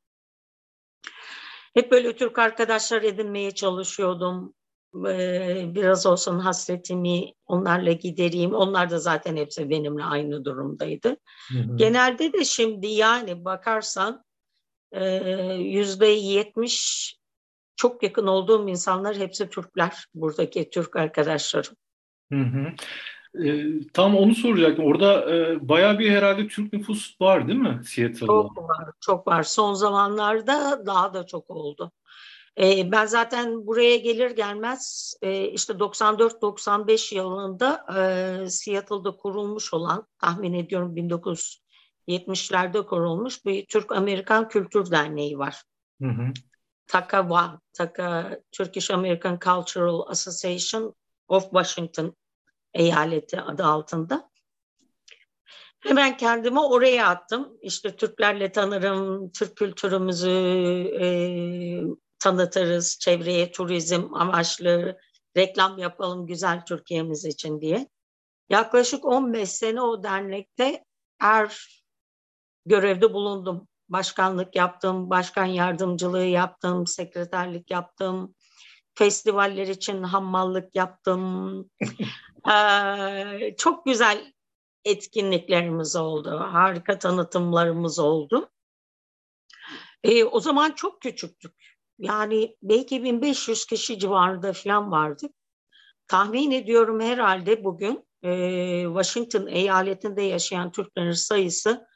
Hep 1.75 1.91
böyle 1.91 2.17
Türk 2.17 2.39
arkadaşlar 2.39 3.03
edinmeye 3.03 3.51
çalışıyordum. 3.51 4.55
Ee, 5.09 5.65
biraz 5.75 6.07
olsun 6.07 6.39
hasretimi 6.39 7.33
onlarla 7.47 7.93
gidereyim. 7.93 8.55
Onlar 8.55 8.91
da 8.91 8.99
zaten 8.99 9.37
hepsi 9.37 9.71
benimle 9.71 10.05
aynı 10.05 10.45
durumdaydı. 10.45 11.17
Hı 11.53 11.59
hı. 11.59 11.77
Genelde 11.77 12.33
de 12.33 12.45
şimdi 12.45 12.87
yani 12.87 13.45
bakarsan 13.45 14.25
e, 14.93 15.05
yüzde 15.55 16.07
yetmiş 16.07 17.15
çok 17.77 18.03
yakın 18.03 18.27
olduğum 18.27 18.69
insanlar 18.69 19.17
hepsi 19.17 19.49
Türkler. 19.49 20.07
Buradaki 20.15 20.71
Türk 20.71 20.97
arkadaşlarım. 20.97 21.75
Hı 22.33 22.39
hı. 22.39 22.73
E, 23.35 23.65
tam 23.95 24.17
onu 24.17 24.35
soracaktım. 24.35 24.85
Orada 24.85 25.35
e, 25.35 25.69
bayağı 25.69 25.99
bir 25.99 26.11
herhalde 26.11 26.49
Türk 26.49 26.73
nüfus 26.73 27.21
var 27.21 27.49
değil 27.49 27.59
mi 27.59 27.81
Seattle'da? 27.85 28.27
Çok 28.27 28.59
var, 28.59 28.91
çok 29.01 29.27
var. 29.27 29.43
Son 29.43 29.75
zamanlarda 29.75 30.87
daha 30.87 31.15
da 31.15 31.27
çok 31.27 31.51
oldu. 31.51 31.93
E, 32.61 32.93
ben 32.93 33.07
zaten 33.07 33.67
buraya 33.67 33.97
gelir 33.97 34.31
gelmez 34.31 35.15
e, 35.23 35.49
işte 35.49 35.73
94-95 35.73 37.15
yılında 37.15 37.87
e, 37.97 38.51
Seattle'da 38.51 39.11
kurulmuş 39.11 39.75
olan 39.75 40.07
tahmin 40.19 40.53
ediyorum 40.53 40.97
1970'lerde 40.97 42.87
kurulmuş 42.87 43.45
bir 43.45 43.67
Türk-Amerikan 43.67 44.49
Kültür 44.49 44.91
Derneği 44.91 45.39
var. 45.39 45.63
Hı 46.03 46.09
hı. 46.09 46.33
TACA 46.87 47.61
TACA 47.73 48.41
Turkish 48.53 48.91
American 48.91 49.39
Cultural 49.45 50.09
Association 50.09 50.95
of 51.29 51.43
Washington 51.43 52.17
eyaleti 52.75 53.41
adı 53.41 53.65
altında. 53.65 54.31
Hemen 55.81 56.17
kendimi 56.17 56.61
oraya 56.61 57.07
attım. 57.07 57.59
İşte 57.63 57.97
Türklerle 57.97 58.53
tanırım, 58.53 59.31
Türk 59.33 59.57
kültürümüzü 59.57 60.31
e, 61.01 61.07
tanıtırız, 62.19 62.99
çevreye 63.01 63.53
turizm 63.53 64.15
amaçlı 64.15 64.99
reklam 65.37 65.79
yapalım 65.79 66.27
güzel 66.27 66.65
Türkiye'miz 66.65 67.25
için 67.25 67.61
diye. 67.61 67.89
Yaklaşık 68.51 69.05
15 69.05 69.51
sene 69.51 69.83
o 69.83 70.03
dernekte 70.03 70.85
er 71.21 71.83
görevde 72.67 73.13
bulundum. 73.13 73.69
Başkanlık 73.89 74.57
yaptım, 74.57 75.11
başkan 75.11 75.45
yardımcılığı 75.45 76.25
yaptım, 76.25 76.87
sekreterlik 76.87 77.71
yaptım, 77.71 78.35
festivaller 78.95 79.67
için 79.67 80.03
hammallık 80.03 80.77
yaptım. 80.77 81.71
ee, 82.51 83.57
çok 83.57 83.87
güzel 83.87 84.33
etkinliklerimiz 84.85 85.97
oldu. 85.97 86.31
Harika 86.31 86.99
tanıtımlarımız 86.99 87.99
oldu. 87.99 88.51
Ee, 90.05 90.25
o 90.25 90.41
zaman 90.41 90.71
çok 90.71 91.01
küçüktük. 91.03 91.55
Yani 91.99 92.57
belki 92.63 93.05
1500 93.05 93.67
kişi 93.67 93.99
civarında 93.99 94.53
falan 94.53 94.91
vardık. 94.91 95.33
Tahmin 96.09 96.51
ediyorum 96.51 97.01
herhalde 97.01 97.65
bugün 97.65 98.09
e, 98.23 98.85
Washington 98.87 99.47
eyaletinde 99.47 100.23
yaşayan 100.23 100.73
Türklerin 100.73 101.13
sayısı 101.13 101.87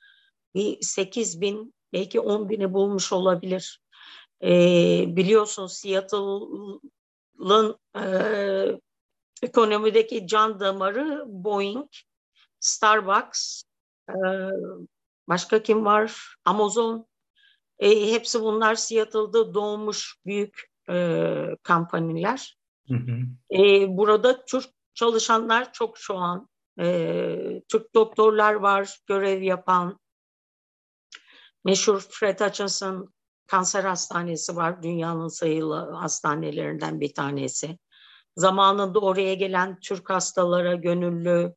bir 0.55 0.79
8 0.81 1.41
bin 1.41 1.75
belki 1.93 2.21
10 2.21 2.49
bini 2.49 2.75
bulmuş 2.75 3.13
olabilir. 3.13 3.83
E, 4.43 4.51
biliyorsun 5.17 5.67
Seattle'ın 5.67 6.81
e, 7.97 8.03
Ekonomideki 9.43 10.27
can 10.27 10.61
damarı 10.61 11.25
Boeing, 11.27 11.91
Starbucks, 12.61 13.63
e, 14.09 14.15
başka 15.29 15.63
kim 15.63 15.85
var? 15.85 16.37
Amazon. 16.45 17.07
E, 17.79 18.13
hepsi 18.13 18.41
bunlar 18.41 18.75
Seattle'da 18.75 19.55
doğmuş 19.55 20.17
büyük 20.27 20.71
e, 20.91 21.27
kampanyalar. 21.63 22.57
Hı 22.89 22.95
hı. 22.95 23.19
E, 23.59 23.89
burada 23.97 24.45
Türk 24.45 24.71
çalışanlar 24.95 25.73
çok 25.73 25.99
şu 25.99 26.17
an. 26.17 26.49
E, 26.81 27.63
Türk 27.69 27.95
doktorlar 27.95 28.55
var 28.55 28.99
görev 29.07 29.43
yapan. 29.43 29.99
Meşhur 31.65 32.01
Fred 32.11 32.41
Hutchinson 32.41 33.15
Kanser 33.47 33.85
Hastanesi 33.85 34.57
var. 34.57 34.83
Dünyanın 34.83 35.29
sayılı 35.29 35.91
hastanelerinden 35.91 37.01
bir 37.01 37.15
tanesi. 37.15 37.79
Zamanında 38.37 38.99
oraya 38.99 39.35
gelen 39.35 39.81
Türk 39.81 40.11
hastalara 40.11 40.75
gönüllü 40.75 41.55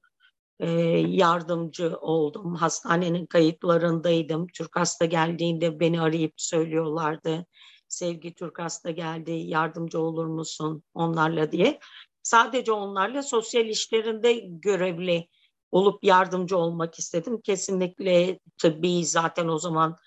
e, 0.60 0.70
yardımcı 1.08 1.98
oldum. 2.01 2.55
Hastanenin 2.55 3.25
kayıtlarındaydım. 3.25 4.48
Türk 4.48 4.75
hasta 4.75 5.05
geldiğinde 5.05 5.79
beni 5.79 6.01
arayıp 6.01 6.34
söylüyorlardı. 6.38 7.46
Sevgi 7.88 8.34
Türk 8.34 8.60
hasta 8.60 8.91
geldi, 8.91 9.32
yardımcı 9.32 10.00
olur 10.00 10.25
musun 10.25 10.84
onlarla 10.94 11.51
diye. 11.51 11.79
Sadece 12.24 12.72
onlarla 12.72 13.24
sosyal 13.24 13.65
işlerinde 13.65 14.34
görevli 14.46 15.27
olup 15.72 16.03
yardımcı 16.03 16.58
olmak 16.58 17.00
istedim. 17.00 17.41
Kesinlikle 17.41 18.39
tıbbi 18.58 19.05
zaten 19.05 19.48
o 19.48 19.60
zaman 19.60 19.98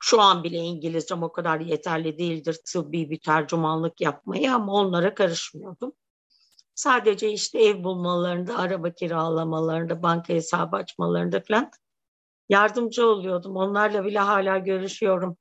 şu 0.00 0.20
an 0.20 0.44
bile 0.44 0.58
İngilizcem 0.58 1.22
o 1.22 1.32
kadar 1.32 1.60
yeterli 1.60 2.18
değildir 2.18 2.58
tıbbi 2.72 3.10
bir 3.10 3.20
tercümanlık 3.20 4.00
yapmaya 4.00 4.54
ama 4.54 4.72
onlara 4.72 5.14
karışmıyordum. 5.14 5.92
Sadece 6.74 7.32
işte 7.32 7.58
ev 7.58 7.84
bulmalarında, 7.84 8.58
araba 8.58 8.90
kiralamalarında, 8.90 10.02
banka 10.02 10.34
hesabı 10.34 10.76
açmalarında 10.76 11.40
falan 11.40 11.70
yardımcı 12.48 13.06
oluyordum. 13.06 13.56
Onlarla 13.56 14.04
bile 14.04 14.18
hala 14.18 14.58
görüşüyorum. 14.58 15.36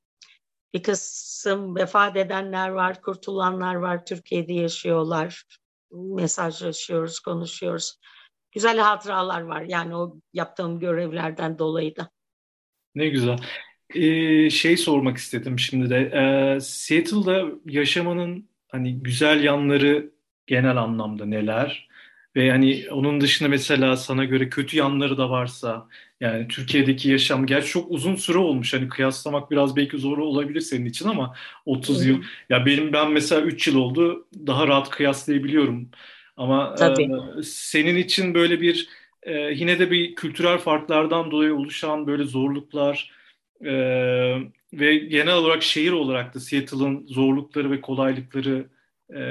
Bir 0.73 0.83
kısım 0.83 1.75
vefat 1.75 2.17
edenler 2.17 2.69
var, 2.69 3.01
kurtulanlar 3.01 3.75
var, 3.75 4.05
Türkiye'de 4.05 4.53
yaşıyorlar. 4.53 5.43
Mesajlaşıyoruz, 5.91 7.19
konuşuyoruz. 7.19 7.95
Güzel 8.51 8.77
hatıralar 8.77 9.41
var 9.41 9.61
yani 9.61 9.95
o 9.95 10.19
yaptığım 10.33 10.79
görevlerden 10.79 11.59
dolayı 11.59 11.95
da. 11.95 12.09
Ne 12.95 13.07
güzel. 13.07 13.39
Ee, 13.95 14.49
şey 14.49 14.77
sormak 14.77 15.17
istedim 15.17 15.59
şimdi 15.59 15.89
de. 15.89 15.97
Ee, 15.97 16.59
Seattle'da 16.59 17.45
yaşamanın 17.65 18.49
hani 18.67 18.99
güzel 18.99 19.43
yanları 19.43 20.11
genel 20.47 20.77
anlamda 20.77 21.25
neler? 21.25 21.87
Ve 22.35 22.43
yani 22.43 22.85
onun 22.91 23.21
dışında 23.21 23.49
mesela 23.49 23.97
sana 23.97 24.25
göre 24.25 24.49
kötü 24.49 24.77
yanları 24.77 25.17
da 25.17 25.29
varsa 25.29 25.87
yani 26.19 26.47
Türkiye'deki 26.47 27.09
yaşam 27.09 27.45
gerçi 27.45 27.69
çok 27.69 27.91
uzun 27.91 28.15
süre 28.15 28.37
olmuş. 28.37 28.73
Hani 28.73 28.89
kıyaslamak 28.89 29.51
biraz 29.51 29.75
belki 29.75 29.97
zor 29.97 30.17
olabilir 30.17 30.61
senin 30.61 30.85
için 30.85 31.07
ama 31.07 31.35
30 31.65 32.05
yıl 32.05 32.23
ya 32.49 32.65
benim 32.65 32.93
ben 32.93 33.11
mesela 33.11 33.41
3 33.41 33.67
yıl 33.67 33.75
oldu 33.75 34.27
daha 34.47 34.67
rahat 34.67 34.89
kıyaslayabiliyorum. 34.89 35.89
Ama 36.37 36.75
e, 36.81 37.43
senin 37.43 37.95
için 37.95 38.33
böyle 38.33 38.61
bir 38.61 38.89
e, 39.23 39.33
yine 39.33 39.79
de 39.79 39.91
bir 39.91 40.15
kültürel 40.15 40.57
farklardan 40.57 41.31
dolayı 41.31 41.55
oluşan 41.55 42.07
böyle 42.07 42.23
zorluklar 42.23 43.11
e, 43.65 43.71
ve 44.73 44.95
genel 44.95 45.33
olarak 45.33 45.63
şehir 45.63 45.91
olarak 45.91 46.35
da 46.35 46.39
Seattle'ın 46.39 47.07
zorlukları 47.07 47.71
ve 47.71 47.81
kolaylıkları 47.81 48.65
e, 49.11 49.21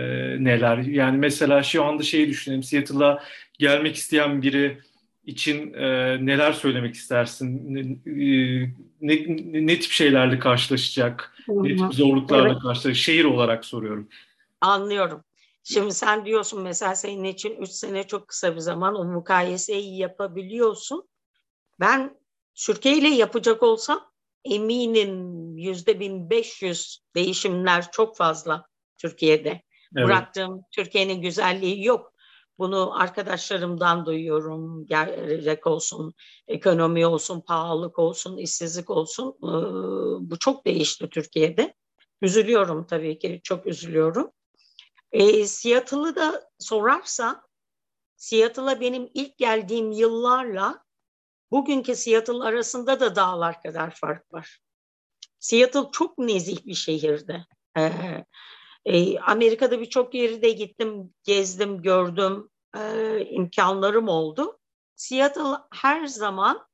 neler? 0.44 0.78
Yani 0.78 1.18
mesela 1.18 1.62
şu 1.62 1.84
anda 1.84 2.02
şeyi 2.02 2.28
düşünelim. 2.28 2.62
Seattle'a 2.62 3.22
gelmek 3.58 3.96
isteyen 3.96 4.42
biri 4.42 4.78
için 5.25 5.73
e, 5.75 6.16
neler 6.26 6.52
söylemek 6.52 6.95
istersin? 6.95 7.75
E, 8.06 8.21
ne, 9.00 9.25
ne 9.66 9.80
tip 9.80 9.90
şeylerle 9.90 10.38
karşılaşacak? 10.38 11.34
Ne 11.49 11.76
tip 11.76 11.95
zorluklarla 11.95 12.49
evet. 12.49 12.62
karşılaşacak? 12.62 12.97
Şehir 12.97 13.25
olarak 13.25 13.64
soruyorum. 13.64 14.08
Anlıyorum. 14.60 15.25
Şimdi 15.64 15.95
sen 15.95 16.25
diyorsun 16.25 16.62
mesela 16.62 16.95
senin 16.95 17.25
için 17.25 17.56
3 17.62 17.71
sene 17.71 18.06
çok 18.06 18.28
kısa 18.28 18.54
bir 18.54 18.60
zaman 18.60 18.95
o 18.95 19.04
mukayeseyi 19.04 19.99
yapabiliyorsun. 19.99 21.08
Ben 21.80 22.16
Türkiye 22.54 22.99
ile 22.99 23.08
yapacak 23.08 23.62
olsam 23.62 24.10
eminim 24.45 25.56
yüzde 25.58 26.00
1500 26.00 26.99
değişimler 27.14 27.90
çok 27.93 28.16
fazla 28.16 28.66
Türkiye'de. 28.99 29.62
Evet. 29.96 30.06
Bıraktığım 30.06 30.62
Türkiye'nin 30.70 31.22
güzelliği 31.22 31.84
yok. 31.84 32.12
Bunu 32.58 33.00
arkadaşlarımdan 33.00 34.06
duyuyorum. 34.06 34.86
Gerek 34.86 35.66
olsun, 35.66 36.14
ekonomi 36.48 37.06
olsun, 37.06 37.40
pahalılık 37.40 37.98
olsun, 37.98 38.36
işsizlik 38.36 38.90
olsun. 38.90 39.34
Ee, 39.42 39.48
bu 40.30 40.38
çok 40.38 40.66
değişti 40.66 41.08
Türkiye'de. 41.10 41.74
Üzülüyorum 42.22 42.86
tabii 42.86 43.18
ki, 43.18 43.40
çok 43.44 43.66
üzülüyorum. 43.66 44.30
E, 45.12 45.46
Seattle'ı 45.46 46.16
da 46.16 46.50
sorarsa, 46.58 47.42
Seattle'a 48.16 48.80
benim 48.80 49.10
ilk 49.14 49.38
geldiğim 49.38 49.92
yıllarla 49.92 50.84
bugünkü 51.50 51.96
Seattle 51.96 52.44
arasında 52.44 53.00
da 53.00 53.16
dağlar 53.16 53.62
kadar 53.62 53.94
fark 53.94 54.32
var. 54.32 54.60
Seattle 55.38 55.84
çok 55.92 56.18
nezih 56.18 56.66
bir 56.66 56.74
şehirdi. 56.74 57.46
Ee, 57.78 58.24
e, 58.84 59.19
Amerika'da 59.19 59.80
birçok 59.80 60.14
yeri 60.14 60.43
de 60.43 60.50
gittim, 60.50 61.14
gezdim, 61.25 61.82
gördüm, 61.82 62.50
e, 62.78 63.25
imkanlarım 63.30 64.08
oldu. 64.08 64.58
Seattle 64.97 65.56
her 65.73 66.06
zaman 66.06 66.66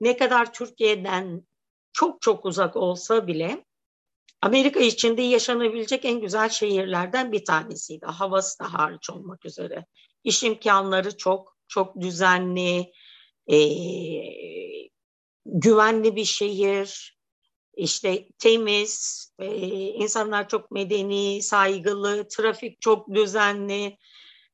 ne 0.00 0.16
kadar 0.16 0.52
Türkiye'den 0.52 1.46
çok 1.92 2.22
çok 2.22 2.44
uzak 2.44 2.76
olsa 2.76 3.26
bile 3.26 3.64
Amerika 4.42 4.80
içinde 4.80 5.22
yaşanabilecek 5.22 6.04
en 6.04 6.20
güzel 6.20 6.48
şehirlerden 6.48 7.32
bir 7.32 7.44
tanesiydi. 7.44 8.06
Havası 8.06 8.58
da 8.58 8.74
hariç 8.74 9.10
olmak 9.10 9.46
üzere. 9.46 9.86
İş 10.24 10.42
imkanları 10.42 11.16
çok, 11.16 11.56
çok 11.68 12.00
düzenli, 12.00 12.92
e, 13.46 13.58
güvenli 15.46 16.16
bir 16.16 16.24
şehir 16.24 17.15
işte 17.76 18.28
temiz, 18.38 19.26
e, 19.38 19.46
insanlar 19.76 20.48
çok 20.48 20.70
medeni, 20.70 21.42
saygılı, 21.42 22.28
trafik 22.28 22.80
çok 22.80 23.14
düzenli. 23.14 23.98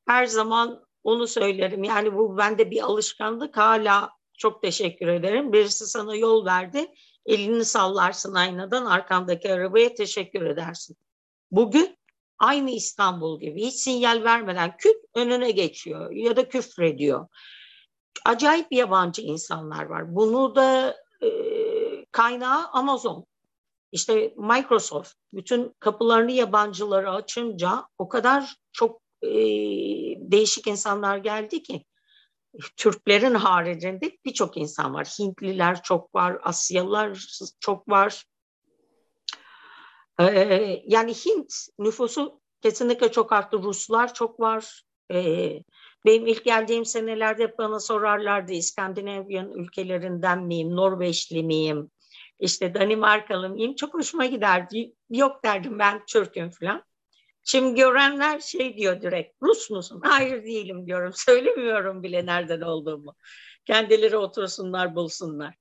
Her 0.07 0.27
zaman 0.27 0.85
onu 1.05 1.27
söylerim. 1.27 1.85
Yani 1.85 2.15
bu 2.15 2.39
bende 2.39 2.71
bir 2.71 2.83
alışkanlık. 2.83 3.57
Hala 3.57 4.11
çok 4.39 4.63
teşekkür 4.63 5.09
ederim. 5.09 5.53
Birisi 5.53 5.87
sana 5.87 6.17
yol 6.17 6.47
verdi. 6.47 6.87
Elini 7.27 7.65
sallarsın 7.65 8.35
aynadan 8.35 8.87
arkandaki 8.87 9.53
arabaya 9.53 9.95
teşekkür 9.95 10.47
edersin. 10.47 10.97
Bugün 11.51 11.99
aynı 12.39 12.71
İstanbul 12.71 13.41
gibi 13.41 13.63
hiç 13.63 13.75
sinyal 13.75 14.25
vermeden 14.25 14.77
küt 14.77 14.97
önüne 15.15 15.51
geçiyor 15.51 16.11
ya 16.11 16.37
da 16.37 16.49
küfrediyor. 16.49 17.29
Acayip 18.25 18.67
yabancı 18.71 19.23
insanlar 19.23 19.85
var. 19.85 20.17
Bunu 20.17 20.55
da 20.55 20.97
e, 21.21 21.29
kaynağı 22.13 22.69
Amazon. 22.73 23.27
İşte 23.93 24.35
Microsoft 24.37 25.15
bütün 25.33 25.75
kapılarını 25.81 26.33
yabancılara 26.33 27.15
açınca 27.15 27.89
o 27.99 28.09
kadar 28.09 28.57
çok 28.73 29.03
e, 29.23 29.31
değişik 30.19 30.67
insanlar 30.67 31.17
geldi 31.17 31.63
ki 31.63 31.85
Türklerin 32.77 33.35
haricinde 33.35 34.19
birçok 34.25 34.57
insan 34.57 34.95
var. 34.95 35.07
Hintliler 35.19 35.83
çok 35.83 36.15
var, 36.15 36.39
Asyalılar 36.43 37.27
çok 37.61 37.89
var. 37.89 38.25
Ee, 40.21 40.83
yani 40.87 41.15
Hint 41.15 41.55
nüfusu 41.79 42.41
kesinlikle 42.63 43.13
çok 43.13 43.33
arttı. 43.33 43.63
Ruslar 43.63 44.15
çok 44.15 44.41
var. 44.41 44.83
Ee, 45.13 45.63
benim 46.07 46.27
ilk 46.27 46.45
geldiğim 46.45 46.85
senelerde 46.85 47.59
bana 47.59 47.81
sorarlardı 47.81 48.53
İskandinavyan 48.53 49.53
ülkelerinden 49.53 50.43
miyim, 50.43 50.77
Norveçli 50.77 51.43
miyim, 51.43 51.91
işte 52.43 52.75
Danimarkalı 52.75 53.49
mıyım 53.49 53.75
çok 53.75 53.95
hoşuma 53.95 54.27
giderdi. 54.27 54.93
Yok 55.11 55.45
derdim 55.45 55.79
ben 55.79 56.03
Türk'üm 56.07 56.51
falan. 56.51 56.85
Şimdi 57.45 57.81
görenler 57.81 58.41
şey 58.41 58.77
diyor 58.77 59.03
direkt 59.03 59.43
Rus 59.43 59.71
musun? 59.71 60.01
Hayır 60.05 60.45
değilim 60.45 60.87
diyorum. 60.87 61.13
Söylemiyorum 61.17 62.03
bile 62.03 62.27
nereden 62.27 62.61
olduğumu. 62.61 63.15
Kendileri 63.65 64.17
otursunlar 64.17 64.95
bulsunlar. 64.95 65.55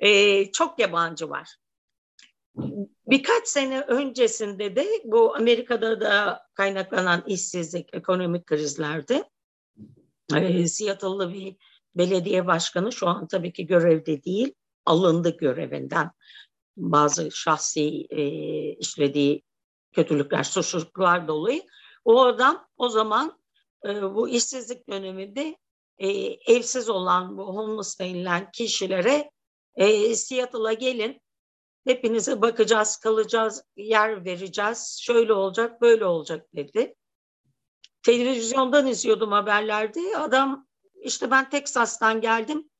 Ee, 0.00 0.52
çok 0.52 0.78
yabancı 0.78 1.30
var. 1.30 1.56
Birkaç 3.06 3.48
sene 3.48 3.80
öncesinde 3.80 4.76
de 4.76 4.86
bu 5.04 5.36
Amerika'da 5.36 6.00
da 6.00 6.42
kaynaklanan 6.54 7.24
işsizlik, 7.26 7.94
ekonomik 7.94 8.46
krizlerde 8.46 9.24
e, 10.36 10.66
Seattle'lı 10.68 11.32
bir 11.32 11.56
belediye 11.94 12.46
başkanı 12.46 12.92
şu 12.92 13.08
an 13.08 13.28
tabii 13.28 13.52
ki 13.52 13.66
görevde 13.66 14.22
değil 14.22 14.54
alındı 14.88 15.36
görevinden 15.36 16.10
bazı 16.76 17.30
şahsi 17.30 18.06
e, 18.10 18.22
işlediği 18.72 19.42
kötülükler, 19.92 20.42
suçluluklar 20.42 21.28
dolayı. 21.28 21.62
O 22.04 22.24
adam 22.24 22.68
o 22.76 22.88
zaman 22.88 23.40
e, 23.86 24.02
bu 24.02 24.28
işsizlik 24.28 24.88
döneminde 24.88 25.56
e, 25.98 26.08
evsiz 26.54 26.90
olan 26.90 27.38
bu 27.38 27.56
homeless 27.56 28.00
denilen 28.00 28.50
kişilere 28.52 29.30
e, 29.74 30.14
Seattle'a 30.14 30.72
gelin 30.72 31.20
hepinize 31.86 32.42
bakacağız, 32.42 32.96
kalacağız, 32.96 33.64
yer 33.76 34.24
vereceğiz, 34.24 34.98
şöyle 35.02 35.32
olacak, 35.32 35.80
böyle 35.80 36.04
olacak 36.04 36.46
dedi. 36.56 36.94
Televizyondan 38.02 38.86
izliyordum 38.86 39.32
haberlerde. 39.32 40.16
Adam 40.16 40.66
işte 41.02 41.30
ben 41.30 41.50
Teksas'tan 41.50 42.20
geldim. 42.20 42.70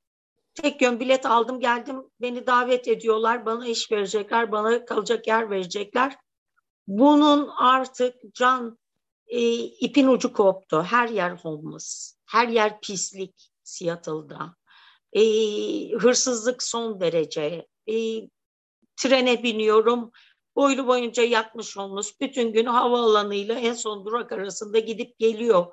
Tek 0.62 0.82
yön 0.82 1.00
bilet 1.00 1.26
aldım 1.26 1.60
geldim. 1.60 2.02
Beni 2.20 2.46
davet 2.46 2.88
ediyorlar. 2.88 3.46
Bana 3.46 3.66
iş 3.66 3.92
verecekler. 3.92 4.52
Bana 4.52 4.84
kalacak 4.84 5.26
yer 5.26 5.50
verecekler. 5.50 6.16
Bunun 6.86 7.48
artık 7.58 8.14
can 8.34 8.78
e, 9.26 9.58
ipin 9.58 10.06
ucu 10.06 10.32
koptu. 10.32 10.82
Her 10.82 11.08
yer 11.08 11.30
homeless. 11.30 12.16
Her 12.26 12.48
yer 12.48 12.80
pislik 12.80 13.50
Seattle'da. 13.64 14.56
E, 15.12 15.22
hırsızlık 15.92 16.62
son 16.62 17.00
derece. 17.00 17.66
E, 17.86 17.94
trene 18.96 19.42
biniyorum. 19.42 20.10
Boylu 20.56 20.86
boyunca 20.86 21.22
yatmış 21.22 21.76
olmuş. 21.76 22.20
Bütün 22.20 22.52
gün 22.52 22.66
havaalanıyla 22.66 23.54
en 23.54 23.74
son 23.74 24.04
durak 24.06 24.32
arasında 24.32 24.78
gidip 24.78 25.18
geliyor. 25.18 25.66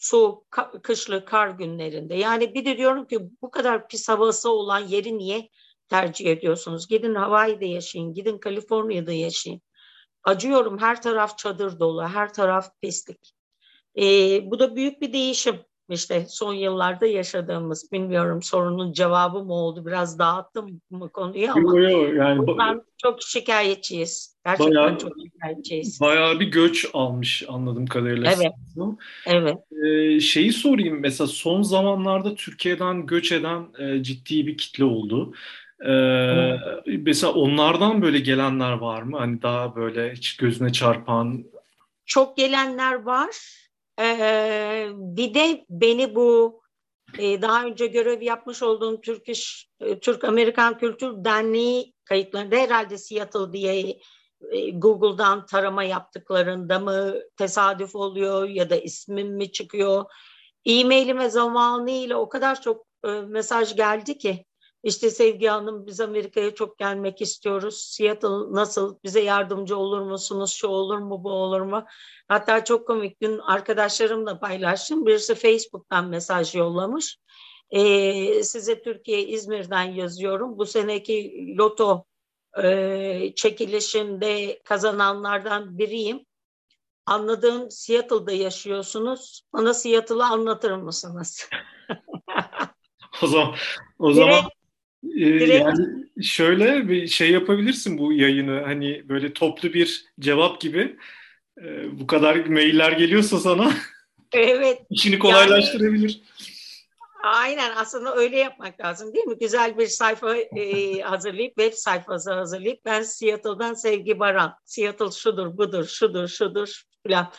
Soğuk, 0.00 0.46
ka- 0.50 0.82
kışlı, 0.82 1.24
kar 1.24 1.48
günlerinde. 1.48 2.14
Yani 2.14 2.54
bir 2.54 2.64
de 2.64 2.76
diyorum 2.78 3.06
ki 3.06 3.18
bu 3.42 3.50
kadar 3.50 3.88
pis 3.88 4.08
havası 4.08 4.50
olan 4.50 4.80
yeri 4.80 5.18
niye 5.18 5.48
tercih 5.88 6.26
ediyorsunuz? 6.26 6.88
Gidin 6.88 7.14
Hawaii'de 7.14 7.66
yaşayın, 7.66 8.14
gidin 8.14 8.38
Kaliforniya'da 8.38 9.12
yaşayın. 9.12 9.62
Acıyorum 10.24 10.78
her 10.78 11.02
taraf 11.02 11.38
çadır 11.38 11.80
dolu, 11.80 12.08
her 12.08 12.32
taraf 12.34 12.80
pislik. 12.82 13.34
Ee, 13.98 14.50
bu 14.50 14.58
da 14.58 14.76
büyük 14.76 15.00
bir 15.02 15.12
değişim 15.12 15.60
işte 15.90 16.26
son 16.28 16.54
yıllarda 16.54 17.06
yaşadığımız 17.06 17.92
bilmiyorum 17.92 18.42
sorunun 18.42 18.92
cevabı 18.92 19.44
mı 19.44 19.52
oldu 19.52 19.86
biraz 19.86 20.18
dağıttım 20.18 20.80
mı 20.90 21.08
konuyu 21.08 21.50
ama 21.50 21.78
yo, 21.78 21.90
yo, 21.90 22.14
yani 22.14 22.46
bundan 22.46 22.82
çok 22.98 23.22
şikayetçiyiz. 23.22 24.36
Gerçekten 24.46 24.74
bayağı, 24.74 24.98
çok 24.98 25.12
şikayetçiyiz. 25.22 26.00
Bayağı 26.00 26.40
bir 26.40 26.46
göç 26.46 26.86
almış 26.92 27.44
anladığım 27.48 27.86
kadarıyla. 27.86 28.32
Evet. 28.32 28.52
Evet. 29.26 29.58
Ee, 29.84 30.20
şeyi 30.20 30.52
sorayım 30.52 31.00
mesela 31.00 31.28
son 31.28 31.62
zamanlarda 31.62 32.34
Türkiye'den 32.34 33.06
göç 33.06 33.32
eden 33.32 33.68
e, 33.78 34.02
ciddi 34.02 34.46
bir 34.46 34.56
kitle 34.56 34.84
oldu. 34.84 35.34
Ee, 35.86 36.56
mesela 36.86 37.32
onlardan 37.32 38.02
böyle 38.02 38.18
gelenler 38.18 38.72
var 38.72 39.02
mı? 39.02 39.18
Hani 39.18 39.42
daha 39.42 39.76
böyle 39.76 40.12
hiç 40.12 40.36
gözüne 40.36 40.72
çarpan. 40.72 41.44
Çok 42.06 42.36
gelenler 42.36 43.02
var. 43.02 43.28
Ee, 44.00 44.88
bir 44.92 45.34
de 45.34 45.64
beni 45.70 46.14
bu 46.14 46.60
e, 47.18 47.42
daha 47.42 47.64
önce 47.64 47.86
görev 47.86 48.22
yapmış 48.22 48.62
olduğum 48.62 49.00
Türk 49.00 49.28
İş, 49.28 49.68
e, 49.80 50.00
Türk 50.00 50.24
Amerikan 50.24 50.78
Kültür 50.78 51.24
Derneği 51.24 51.94
kayıtlarında 52.04 52.56
herhalde 52.56 52.98
Seattle 52.98 53.52
diye 53.52 53.98
e, 54.50 54.70
Google'dan 54.70 55.46
tarama 55.46 55.82
yaptıklarında 55.82 56.78
mı 56.78 57.14
tesadüf 57.36 57.96
oluyor 57.96 58.48
ya 58.48 58.70
da 58.70 58.76
ismim 58.76 59.36
mi 59.36 59.52
çıkıyor? 59.52 60.04
E-mailime 60.64 61.30
zamanıyla 61.30 62.16
o 62.16 62.28
kadar 62.28 62.62
çok 62.62 62.86
e, 63.04 63.08
mesaj 63.08 63.76
geldi 63.76 64.18
ki 64.18 64.44
işte 64.82 65.10
Sevgi 65.10 65.46
Hanım 65.46 65.86
biz 65.86 66.00
Amerika'ya 66.00 66.54
çok 66.54 66.78
gelmek 66.78 67.20
istiyoruz. 67.20 67.76
Seattle 67.76 68.28
nasıl? 68.28 68.98
Bize 69.04 69.20
yardımcı 69.20 69.76
olur 69.76 70.00
musunuz? 70.00 70.52
Şu 70.52 70.68
olur 70.68 70.98
mu? 70.98 71.24
Bu 71.24 71.30
olur 71.30 71.60
mu? 71.60 71.84
Hatta 72.28 72.64
çok 72.64 72.86
komik 72.86 73.22
dün 73.22 73.38
arkadaşlarımla 73.38 74.40
paylaştım. 74.40 75.06
Birisi 75.06 75.34
Facebook'tan 75.34 76.08
mesaj 76.08 76.54
yollamış. 76.54 77.18
Ee, 77.70 78.42
size 78.42 78.82
Türkiye 78.82 79.26
İzmir'den 79.26 79.84
yazıyorum. 79.84 80.58
Bu 80.58 80.66
seneki 80.66 81.32
loto 81.58 82.04
e, 82.62 83.32
çekilişinde 83.36 84.60
kazananlardan 84.64 85.78
biriyim. 85.78 86.26
Anladığım 87.06 87.70
Seattle'da 87.70 88.32
yaşıyorsunuz. 88.32 89.42
Bana 89.52 89.74
Seattle'ı 89.74 90.24
anlatır 90.24 90.72
mısınız? 90.72 91.48
o 93.22 93.26
zaman 93.26 93.54
o 93.98 94.14
Direkt, 94.14 94.34
zaman 94.34 94.50
ee, 95.16 95.26
yani 95.26 96.06
şöyle 96.22 96.88
bir 96.88 97.06
şey 97.06 97.30
yapabilirsin 97.30 97.98
bu 97.98 98.12
yayını 98.12 98.60
hani 98.60 99.08
böyle 99.08 99.32
toplu 99.32 99.72
bir 99.72 100.04
cevap 100.20 100.60
gibi 100.60 100.96
ee, 101.62 102.00
bu 102.00 102.06
kadar 102.06 102.36
mailler 102.36 102.92
geliyorsa 102.92 103.40
sana 103.40 103.72
evet 104.32 104.82
işini 104.90 105.18
kolaylaştırabilir. 105.18 106.22
Yani, 107.24 107.34
aynen 107.34 107.72
aslında 107.76 108.16
öyle 108.16 108.38
yapmak 108.38 108.80
lazım 108.80 109.14
değil 109.14 109.24
mi? 109.24 109.38
Güzel 109.38 109.78
bir 109.78 109.86
sayfa 109.86 110.36
e, 110.36 111.00
hazırlayıp 111.00 111.56
web 111.58 111.72
sayfası 111.72 112.32
hazırlayıp 112.32 112.84
ben 112.84 113.02
Seattle'dan 113.02 113.74
Sevgi 113.74 114.18
Baran. 114.18 114.54
Seattle 114.64 115.10
şudur 115.10 115.56
budur 115.56 115.84
şudur 115.84 116.28
şudur 116.28 116.82
falan. 117.06 117.32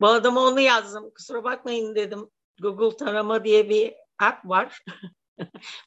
Bu 0.00 0.08
adama 0.08 0.40
onu 0.40 0.60
yazdım. 0.60 1.10
Kusura 1.10 1.44
bakmayın 1.44 1.94
dedim. 1.94 2.30
Google 2.62 2.96
tarama 2.96 3.44
diye 3.44 3.68
bir 3.68 3.94
app 4.18 4.44
var. 4.44 4.78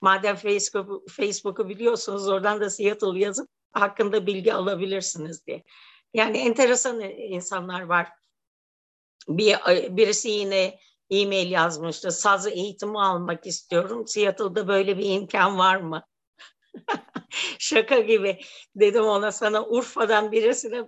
Madem 0.02 0.36
Facebook, 0.36 1.10
Facebook'u 1.10 1.70
biliyorsunuz 1.70 2.28
oradan 2.28 2.62
da 2.62 2.70
Seattle 2.70 3.20
yazıp 3.20 3.50
hakkında 3.72 4.28
bilgi 4.28 4.54
alabilirsiniz 4.54 5.48
diye. 5.48 5.64
Yani 6.14 6.38
enteresan 6.38 7.00
insanlar 7.02 7.82
var. 7.82 8.10
Bir, 9.28 9.56
birisi 9.98 10.30
yine 10.30 10.80
e-mail 11.10 11.52
yazmıştı. 11.52 12.12
Saz 12.12 12.48
eğitimi 12.48 13.02
almak 13.02 13.46
istiyorum. 13.46 14.08
Seattle'da 14.08 14.68
böyle 14.68 14.98
bir 14.98 15.10
imkan 15.10 15.58
var 15.58 15.76
mı? 15.76 16.04
Şaka 17.60 18.00
gibi. 18.00 18.40
Dedim 18.76 19.04
ona 19.04 19.32
sana 19.32 19.66
Urfa'dan 19.66 20.32
birisine 20.32 20.86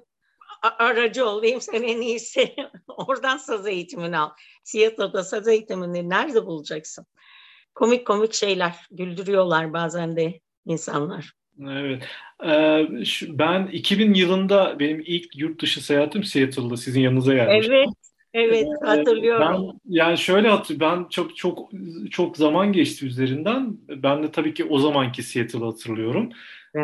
aracı 0.62 1.26
olayım 1.26 1.62
sen 1.62 1.84
en 1.84 2.02
iyisi 2.02 2.56
oradan 2.88 3.38
saz 3.38 3.68
eğitimini 3.68 4.18
al. 4.18 4.30
Seattle'da 4.64 5.24
saz 5.24 5.48
eğitimini 5.48 6.10
nerede 6.10 6.46
bulacaksın? 6.46 7.06
Komik 7.76 8.08
komik 8.08 8.34
şeyler 8.34 8.76
güldürüyorlar 8.92 9.74
bazen 9.74 10.16
de 10.16 10.40
insanlar. 10.66 11.34
Evet. 11.68 12.04
Ee, 12.46 12.88
ben 13.30 13.68
2000 13.68 14.14
yılında 14.14 14.80
benim 14.80 15.04
ilk 15.06 15.38
yurt 15.38 15.62
dışı 15.62 15.86
seyahatim 15.86 16.24
Seattle'da 16.24 16.78
sizin 16.78 17.02
yanınıza 17.02 17.34
gelmiştim. 17.34 17.74
Evet. 17.74 17.90
Evet 18.34 18.68
ee, 18.84 18.86
hatırlıyorum. 18.86 19.68
Ben, 19.68 19.80
yani 19.86 20.18
şöyle 20.18 20.48
hatırlıyorum. 20.48 21.04
Ben 21.04 21.10
çok 21.10 21.38
çok 21.38 21.70
çok 22.12 22.38
zaman 22.38 22.74
geçti 22.74 23.06
üzerinden. 23.06 23.78
Ben 23.90 24.24
de 24.24 24.32
tabii 24.32 24.54
ki 24.54 24.66
o 24.66 24.80
zamanki 24.80 25.24
Seattle'ı 25.24 25.66
hatırlıyorum. 25.66 26.30
Ee, 26.76 26.80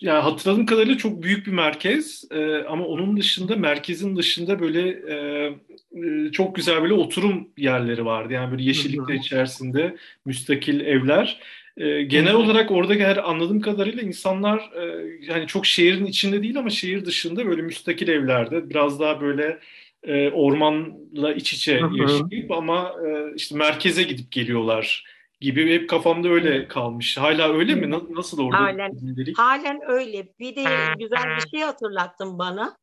yani 0.00 0.22
hatırladığım 0.22 0.66
kadarıyla 0.66 0.96
çok 0.96 1.22
büyük 1.22 1.46
bir 1.46 1.52
merkez 1.52 2.24
ee, 2.30 2.64
ama 2.68 2.86
onun 2.86 3.16
dışında 3.16 3.56
merkezin 3.56 4.16
dışında 4.16 4.60
böyle 4.60 4.88
e, 4.88 5.52
e, 5.92 6.32
çok 6.32 6.54
güzel 6.54 6.82
böyle 6.82 6.94
oturum 6.94 7.48
yerleri 7.56 8.04
vardı. 8.04 8.32
Yani 8.32 8.50
böyle 8.50 8.62
yeşillikler 8.62 9.14
içerisinde 9.14 9.96
müstakil 10.24 10.80
evler. 10.80 11.40
E, 11.76 12.02
genel 12.02 12.34
olarak 12.34 12.70
orada 12.70 12.94
her 12.94 13.30
anladığım 13.30 13.60
kadarıyla 13.60 14.02
insanlar 14.02 14.58
e, 14.58 15.06
yani 15.22 15.46
çok 15.46 15.66
şehrin 15.66 16.06
içinde 16.06 16.42
değil 16.42 16.58
ama 16.58 16.70
şehir 16.70 17.04
dışında 17.04 17.46
böyle 17.46 17.62
müstakil 17.62 18.08
evlerde 18.08 18.70
biraz 18.70 19.00
daha 19.00 19.20
böyle 19.20 19.58
e, 20.02 20.30
ormanla 20.30 21.34
iç 21.34 21.52
içe 21.52 21.80
yaşayıp 21.94 22.50
ama 22.50 22.94
e, 23.06 23.34
işte 23.36 23.56
merkeze 23.56 24.02
gidip 24.02 24.32
geliyorlar 24.32 25.04
gibi 25.40 25.74
hep 25.74 25.88
kafamda 25.88 26.28
öyle 26.28 26.68
kalmış. 26.68 27.18
Hala 27.18 27.52
öyle 27.52 27.74
mi? 27.74 27.90
Nasıl 28.10 28.42
orada? 28.42 28.60
Halen, 28.60 28.92
halen 29.36 29.80
öyle. 29.86 30.28
Bir 30.38 30.56
de 30.56 30.64
güzel 30.98 31.36
bir 31.36 31.48
şey 31.50 31.60
hatırlattın 31.60 32.38
bana. 32.38 32.76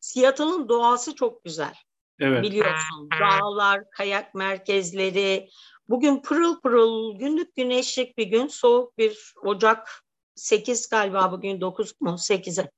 Seattle'ın 0.00 0.68
doğası 0.68 1.14
çok 1.14 1.44
güzel. 1.44 1.74
Evet. 2.20 2.42
Biliyorsun 2.42 3.08
dağlar, 3.20 3.90
kayak 3.90 4.34
merkezleri. 4.34 5.48
Bugün 5.88 6.22
pırıl 6.22 6.60
pırıl 6.60 7.18
günlük 7.18 7.56
güneşlik 7.56 8.18
bir 8.18 8.26
gün 8.26 8.46
soğuk 8.46 8.98
bir 8.98 9.34
Ocak 9.42 10.04
8 10.34 10.88
galiba 10.88 11.32
bugün 11.32 11.60
9 11.60 12.00
mu 12.00 12.10
8'e 12.10 12.70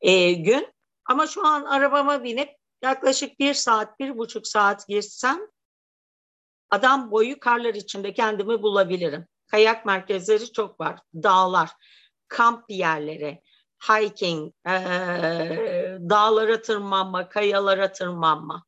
ee, 0.00 0.32
gün. 0.32 0.72
Ama 1.04 1.26
şu 1.26 1.46
an 1.46 1.64
arabama 1.64 2.24
binip 2.24 2.48
yaklaşık 2.82 3.40
bir 3.40 3.54
saat, 3.54 4.00
bir 4.00 4.18
buçuk 4.18 4.46
saat 4.46 4.88
girsem 4.88 5.40
adam 6.70 7.10
boyu 7.10 7.40
karlar 7.40 7.74
içinde 7.74 8.14
kendimi 8.14 8.62
bulabilirim. 8.62 9.26
Kayak 9.46 9.86
merkezleri 9.86 10.52
çok 10.52 10.80
var. 10.80 11.00
Dağlar, 11.14 11.70
kamp 12.28 12.64
yerleri, 12.68 13.42
hiking, 13.88 14.52
ee, 14.66 15.98
dağlara 16.10 16.62
tırmanma, 16.62 17.28
kayalara 17.28 17.92
tırmanma. 17.92 18.67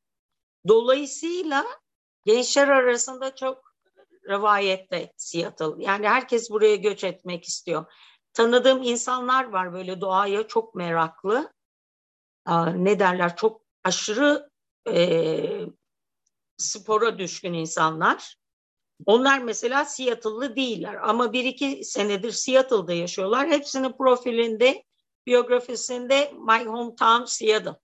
Dolayısıyla 0.69 1.67
gençler 2.25 2.69
arasında 2.69 3.35
çok 3.35 3.75
rivayette 4.29 5.13
Seattle. 5.17 5.85
Yani 5.85 6.09
herkes 6.09 6.51
buraya 6.51 6.77
göç 6.77 7.05
etmek 7.05 7.45
istiyor. 7.45 7.93
Tanıdığım 8.33 8.83
insanlar 8.83 9.45
var 9.45 9.73
böyle 9.73 10.01
doğaya 10.01 10.47
çok 10.47 10.75
meraklı. 10.75 11.53
Ne 12.75 12.99
derler 12.99 13.37
çok 13.37 13.63
aşırı 13.85 14.51
e, 14.89 15.61
spora 16.57 17.19
düşkün 17.19 17.53
insanlar. 17.53 18.37
Onlar 19.07 19.39
mesela 19.39 19.85
Seattle'lı 19.85 20.57
değiller 20.57 20.95
ama 20.95 21.33
bir 21.33 21.45
iki 21.45 21.85
senedir 21.85 22.33
Seattle'da 22.33 22.93
yaşıyorlar. 22.93 23.49
Hepsinin 23.49 23.93
profilinde, 23.93 24.85
biyografisinde 25.27 26.33
My 26.39 26.65
Hometown 26.65 27.25
Seattle. 27.25 27.77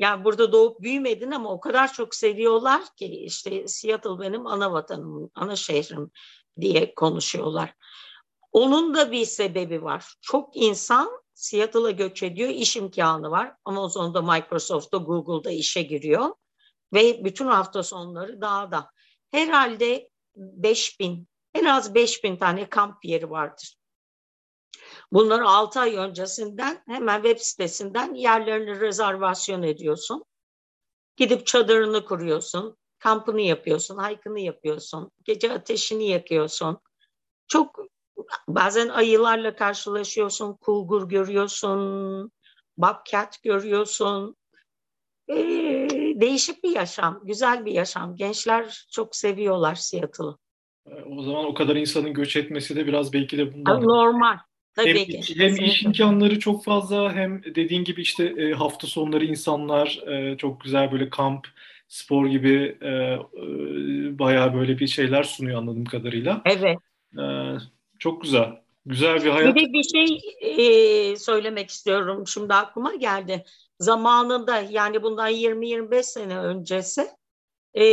Yani 0.00 0.24
burada 0.24 0.52
doğup 0.52 0.80
büyümedin 0.80 1.30
ama 1.30 1.52
o 1.52 1.60
kadar 1.60 1.92
çok 1.92 2.14
seviyorlar 2.14 2.82
ki 2.96 3.06
işte 3.06 3.68
Seattle 3.68 4.20
benim 4.20 4.46
ana 4.46 4.72
vatanım, 4.72 5.30
ana 5.34 5.56
şehrim 5.56 6.10
diye 6.60 6.94
konuşuyorlar. 6.94 7.74
Onun 8.52 8.94
da 8.94 9.12
bir 9.12 9.24
sebebi 9.24 9.82
var. 9.82 10.14
Çok 10.20 10.56
insan 10.56 11.10
Seattle'a 11.34 11.90
göç 11.90 12.22
ediyor, 12.22 12.48
iş 12.48 12.76
imkanı 12.76 13.30
var. 13.30 13.52
Amazon'da, 13.64 14.22
Microsoft'ta, 14.22 14.96
Google'da 14.96 15.50
işe 15.50 15.82
giriyor 15.82 16.34
ve 16.92 17.24
bütün 17.24 17.46
hafta 17.46 17.82
sonları 17.82 18.40
dağda. 18.40 18.90
Herhalde 19.30 20.10
5000, 20.36 21.28
en 21.54 21.64
az 21.64 21.94
5000 21.94 22.36
tane 22.36 22.68
kamp 22.68 23.04
yeri 23.04 23.30
vardır. 23.30 23.79
Bunları 25.12 25.48
6 25.48 25.80
ay 25.80 25.96
öncesinden 25.96 26.82
hemen 26.86 27.22
web 27.22 27.38
sitesinden 27.38 28.14
yerlerini 28.14 28.80
rezervasyon 28.80 29.62
ediyorsun. 29.62 30.24
Gidip 31.16 31.46
çadırını 31.46 32.04
kuruyorsun, 32.04 32.76
kampını 32.98 33.40
yapıyorsun, 33.40 33.96
haykını 33.96 34.40
yapıyorsun, 34.40 35.10
gece 35.24 35.52
ateşini 35.52 36.08
yakıyorsun. 36.08 36.78
Çok 37.48 37.86
bazen 38.48 38.88
ayılarla 38.88 39.56
karşılaşıyorsun, 39.56 40.54
kulgur 40.54 41.08
görüyorsun, 41.08 42.30
bobcat 42.76 43.42
görüyorsun. 43.42 44.36
Ee, 45.28 45.88
değişik 46.14 46.64
bir 46.64 46.70
yaşam, 46.70 47.20
güzel 47.24 47.64
bir 47.64 47.72
yaşam. 47.72 48.16
Gençler 48.16 48.86
çok 48.92 49.16
seviyorlar 49.16 49.74
Seattle'ı. 49.74 50.36
O 51.06 51.22
zaman 51.22 51.44
o 51.44 51.54
kadar 51.54 51.76
insanın 51.76 52.14
göç 52.14 52.36
etmesi 52.36 52.76
de 52.76 52.86
biraz 52.86 53.12
belki 53.12 53.38
de 53.38 53.54
bundan. 53.54 53.82
Normal. 53.82 54.38
Tabii 54.74 54.98
hem, 54.98 55.20
ki. 55.20 55.34
hem 55.38 55.54
iş 55.54 55.82
imkanları 55.82 56.38
çok 56.38 56.64
fazla 56.64 57.12
hem 57.12 57.42
dediğin 57.42 57.84
gibi 57.84 58.02
işte 58.02 58.24
e, 58.24 58.52
hafta 58.52 58.86
sonları 58.86 59.24
insanlar 59.24 60.00
e, 60.06 60.36
çok 60.36 60.60
güzel 60.60 60.92
böyle 60.92 61.10
kamp, 61.10 61.46
spor 61.88 62.26
gibi 62.26 62.78
e, 62.80 62.88
e, 62.88 63.18
bayağı 64.18 64.54
böyle 64.54 64.78
bir 64.78 64.86
şeyler 64.86 65.22
sunuyor 65.22 65.58
anladığım 65.58 65.84
kadarıyla. 65.84 66.42
Evet. 66.44 66.78
E, 67.18 67.24
çok 67.98 68.22
güzel. 68.22 68.60
Güzel 68.86 69.24
bir 69.24 69.30
hayat. 69.30 69.56
Bir 69.56 69.68
de 69.68 69.72
bir 69.72 69.82
şey 69.82 70.20
e, 70.40 71.16
söylemek 71.16 71.70
istiyorum. 71.70 72.26
Şimdi 72.26 72.54
aklıma 72.54 72.94
geldi. 72.94 73.44
Zamanında 73.78 74.60
yani 74.60 75.02
bundan 75.02 75.30
20-25 75.30 76.02
sene 76.02 76.38
öncesi 76.38 77.08
e, 77.74 77.84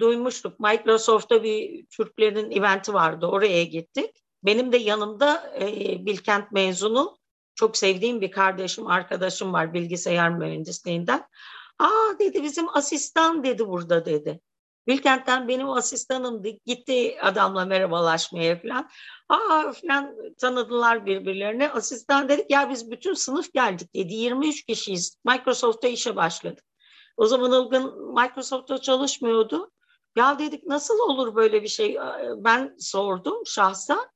duymuştuk. 0.00 0.60
Microsoft'ta 0.60 1.42
bir 1.42 1.86
Türklerin 1.86 2.50
eventi 2.50 2.94
vardı. 2.94 3.26
Oraya 3.26 3.64
gittik. 3.64 4.10
Benim 4.46 4.72
de 4.72 4.76
yanımda 4.76 5.54
e, 5.60 5.66
Bilkent 6.06 6.52
mezunu 6.52 7.18
çok 7.54 7.76
sevdiğim 7.76 8.20
bir 8.20 8.30
kardeşim, 8.30 8.86
arkadaşım 8.86 9.52
var 9.52 9.74
bilgisayar 9.74 10.30
mühendisliğinden. 10.30 11.28
Aa 11.78 12.18
dedi 12.18 12.42
bizim 12.42 12.76
asistan 12.76 13.44
dedi 13.44 13.68
burada 13.68 14.04
dedi. 14.04 14.40
Bilkent'ten 14.86 15.48
benim 15.48 15.70
asistanımdı. 15.70 16.48
Gitti 16.66 17.16
adamla 17.22 17.64
merhabalaşmaya 17.64 18.62
falan. 18.62 18.90
Aa 19.28 19.72
falan 19.72 20.16
tanıdılar 20.38 21.06
birbirlerini. 21.06 21.70
Asistan 21.70 22.28
dedik 22.28 22.50
ya 22.50 22.70
biz 22.70 22.90
bütün 22.90 23.14
sınıf 23.14 23.52
geldik 23.52 23.94
dedi. 23.94 24.14
23 24.14 24.64
kişiyiz. 24.64 25.18
Microsoft'ta 25.24 25.88
işe 25.88 26.16
başladık. 26.16 26.64
O 27.16 27.26
zaman 27.26 27.52
Ilgın 27.52 28.14
Microsoft'ta 28.14 28.78
çalışmıyordu. 28.78 29.70
Ya 30.16 30.38
dedik 30.38 30.66
nasıl 30.66 30.98
olur 30.98 31.34
böyle 31.34 31.62
bir 31.62 31.68
şey? 31.68 31.98
Ben 32.36 32.76
sordum 32.78 33.46
şahsa. 33.46 34.10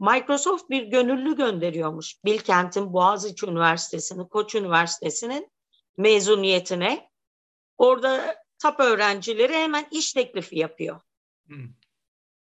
Microsoft 0.00 0.70
bir 0.70 0.82
gönüllü 0.82 1.36
gönderiyormuş. 1.36 2.24
Bilkent'in 2.24 2.92
Boğaziçi 2.92 3.46
Üniversitesi'nin, 3.46 4.24
Koç 4.24 4.54
Üniversitesi'nin 4.54 5.50
mezuniyetine. 5.96 7.10
Orada 7.78 8.36
tap 8.58 8.80
öğrencileri 8.80 9.54
hemen 9.54 9.86
iş 9.90 10.12
teklifi 10.12 10.58
yapıyor. 10.58 11.00
Hmm. 11.46 11.68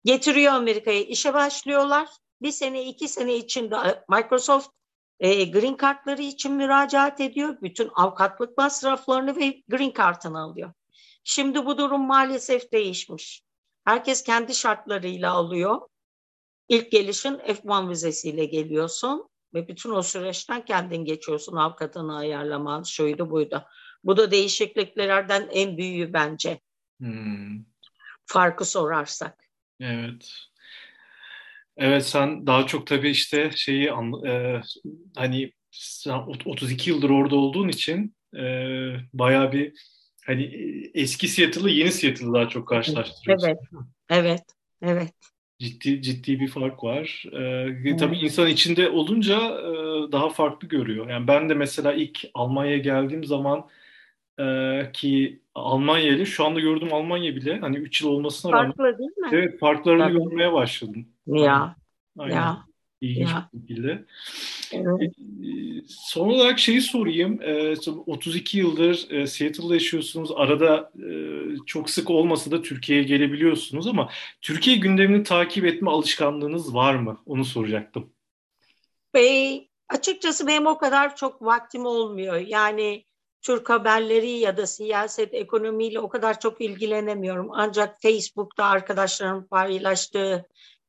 Getiriyor 0.06 0.54
Amerika'ya 0.54 1.02
işe 1.02 1.34
başlıyorlar. 1.34 2.10
Bir 2.42 2.52
sene 2.52 2.84
iki 2.84 3.08
sene 3.08 3.36
içinde 3.36 4.04
Microsoft 4.10 4.70
e, 5.20 5.46
green 5.46 5.78
kartları 5.78 6.22
için 6.22 6.54
müracaat 6.54 7.22
ediyor. 7.22 7.58
Bütün 7.62 7.92
avukatlık 7.96 8.58
masraflarını 8.58 9.36
ve 9.36 9.64
green 9.68 9.92
kartını 9.92 10.40
alıyor. 10.40 10.74
Şimdi 11.24 11.66
bu 11.66 11.78
durum 11.78 12.02
maalesef 12.02 12.72
değişmiş. 12.72 13.44
Herkes 13.86 14.24
kendi 14.24 14.56
şartlarıyla 14.56 15.32
alıyor. 15.32 15.82
İlk 16.70 16.92
gelişin 16.92 17.38
F1 17.38 17.90
vizesiyle 17.90 18.46
geliyorsun 18.46 19.30
ve 19.54 19.68
bütün 19.68 19.90
o 19.90 20.02
süreçten 20.02 20.66
kendin 20.66 21.06
geçiyorsun. 21.06 21.56
Avukatını 21.56 22.18
ayarlaman, 22.18 22.84
şuydu 22.84 23.30
buydu. 23.30 23.64
Bu 24.04 24.18
da 24.18 24.32
değişikliklerden 24.32 25.50
en 25.52 25.78
büyüğü 25.78 26.14
bence. 26.14 26.60
Hmm. 27.00 27.64
Farkı 28.26 28.66
sorarsak. 28.66 29.38
Evet. 29.80 30.32
Evet 31.78 32.06
sen 32.06 32.48
daha 32.48 32.68
çok 32.68 32.88
tabii 32.88 33.10
işte 33.10 33.52
şeyi 33.56 33.90
e, 34.28 34.62
hani 35.16 35.52
sen 35.72 36.20
32 36.46 36.90
yıldır 36.90 37.10
orada 37.10 37.36
olduğun 37.36 37.68
için 37.68 38.16
e, 38.36 38.44
bayağı 39.14 39.52
bir 39.52 39.74
hani 40.26 40.44
eski 40.94 41.28
Seattle'ı 41.28 41.70
yeni 41.70 41.92
Seattle'ı 41.92 42.34
daha 42.34 42.50
çok 42.50 42.68
karşılaştırıyorsun. 42.68 43.48
Evet. 43.48 43.60
Evet. 44.10 44.44
Evet. 44.82 45.14
Ciddi 45.60 46.02
ciddi 46.02 46.40
bir 46.40 46.48
fark 46.48 46.84
var. 46.84 47.26
Ee, 47.86 47.98
tabii 47.98 48.18
insan 48.18 48.48
içinde 48.48 48.90
olunca 48.90 49.36
e, 49.36 49.72
daha 50.12 50.30
farklı 50.30 50.68
görüyor. 50.68 51.10
Yani 51.10 51.28
ben 51.28 51.50
de 51.50 51.54
mesela 51.54 51.94
ilk 51.94 52.26
Almanya'ya 52.34 52.78
geldiğim 52.78 53.24
zaman 53.24 53.68
e, 54.40 54.92
ki 54.94 55.40
Almanya 55.56 56.08
ile 56.08 56.26
şu 56.26 56.46
anda 56.46 56.60
gördüğüm 56.60 56.94
Almanya 56.94 57.36
bile 57.36 57.60
hani 57.60 57.78
3 57.78 58.02
yıl 58.02 58.10
olmasına 58.10 58.52
rağmen 58.52 58.72
Farklı 58.72 58.98
değil 58.98 59.18
mi? 59.18 59.30
Evet, 59.32 59.60
farklarını 59.60 60.04
Tabii. 60.04 60.14
görmeye 60.14 60.54
başladım. 60.54 61.08
Ya. 61.28 61.76
Aynen. 62.18 62.36
Ya. 62.36 62.66
İlginç 63.02 63.30
ya. 63.30 63.50
bir 63.54 63.60
şekilde. 63.60 64.06
Evet. 64.72 65.02
E, 65.02 65.84
son 65.88 66.30
olarak 66.30 66.60
şeyi 66.60 66.82
sorayım. 66.82 67.40
32 68.06 68.58
yıldır 68.58 69.12
e, 69.12 69.28
Seattle'da 69.28 69.74
yaşıyorsunuz. 69.74 70.30
Arada 70.36 70.92
e, 71.00 71.10
çok 71.66 71.90
sık 71.90 72.10
olmasa 72.10 72.52
da 72.52 72.62
Türkiye'ye 72.62 73.04
gelebiliyorsunuz 73.04 73.88
ama 73.88 74.10
Türkiye 74.42 74.78
gündemini 74.78 75.24
takip 75.24 75.66
etme 75.66 75.90
alışkanlığınız 75.90 76.74
var 76.74 76.96
mı? 76.96 77.22
Onu 77.26 77.46
soracaktım. 77.46 78.14
Bey, 79.14 79.70
açıkçası 79.90 80.48
benim 80.48 80.68
o 80.68 80.78
kadar 80.78 81.16
çok 81.16 81.42
vaktim 81.42 81.86
olmuyor. 81.86 82.36
Yani 82.36 83.06
Türk 83.42 83.70
haberleri 83.70 84.30
ya 84.30 84.58
da 84.58 84.68
siyaset, 84.68 85.34
ekonomiyle 85.34 86.00
o 86.00 86.10
kadar 86.10 86.40
çok 86.40 86.62
ilgilenemiyorum. 86.62 87.50
Ancak 87.52 88.02
Facebook'ta 88.02 88.66
arkadaşlarım 88.66 89.48
paylaştığı 89.48 90.46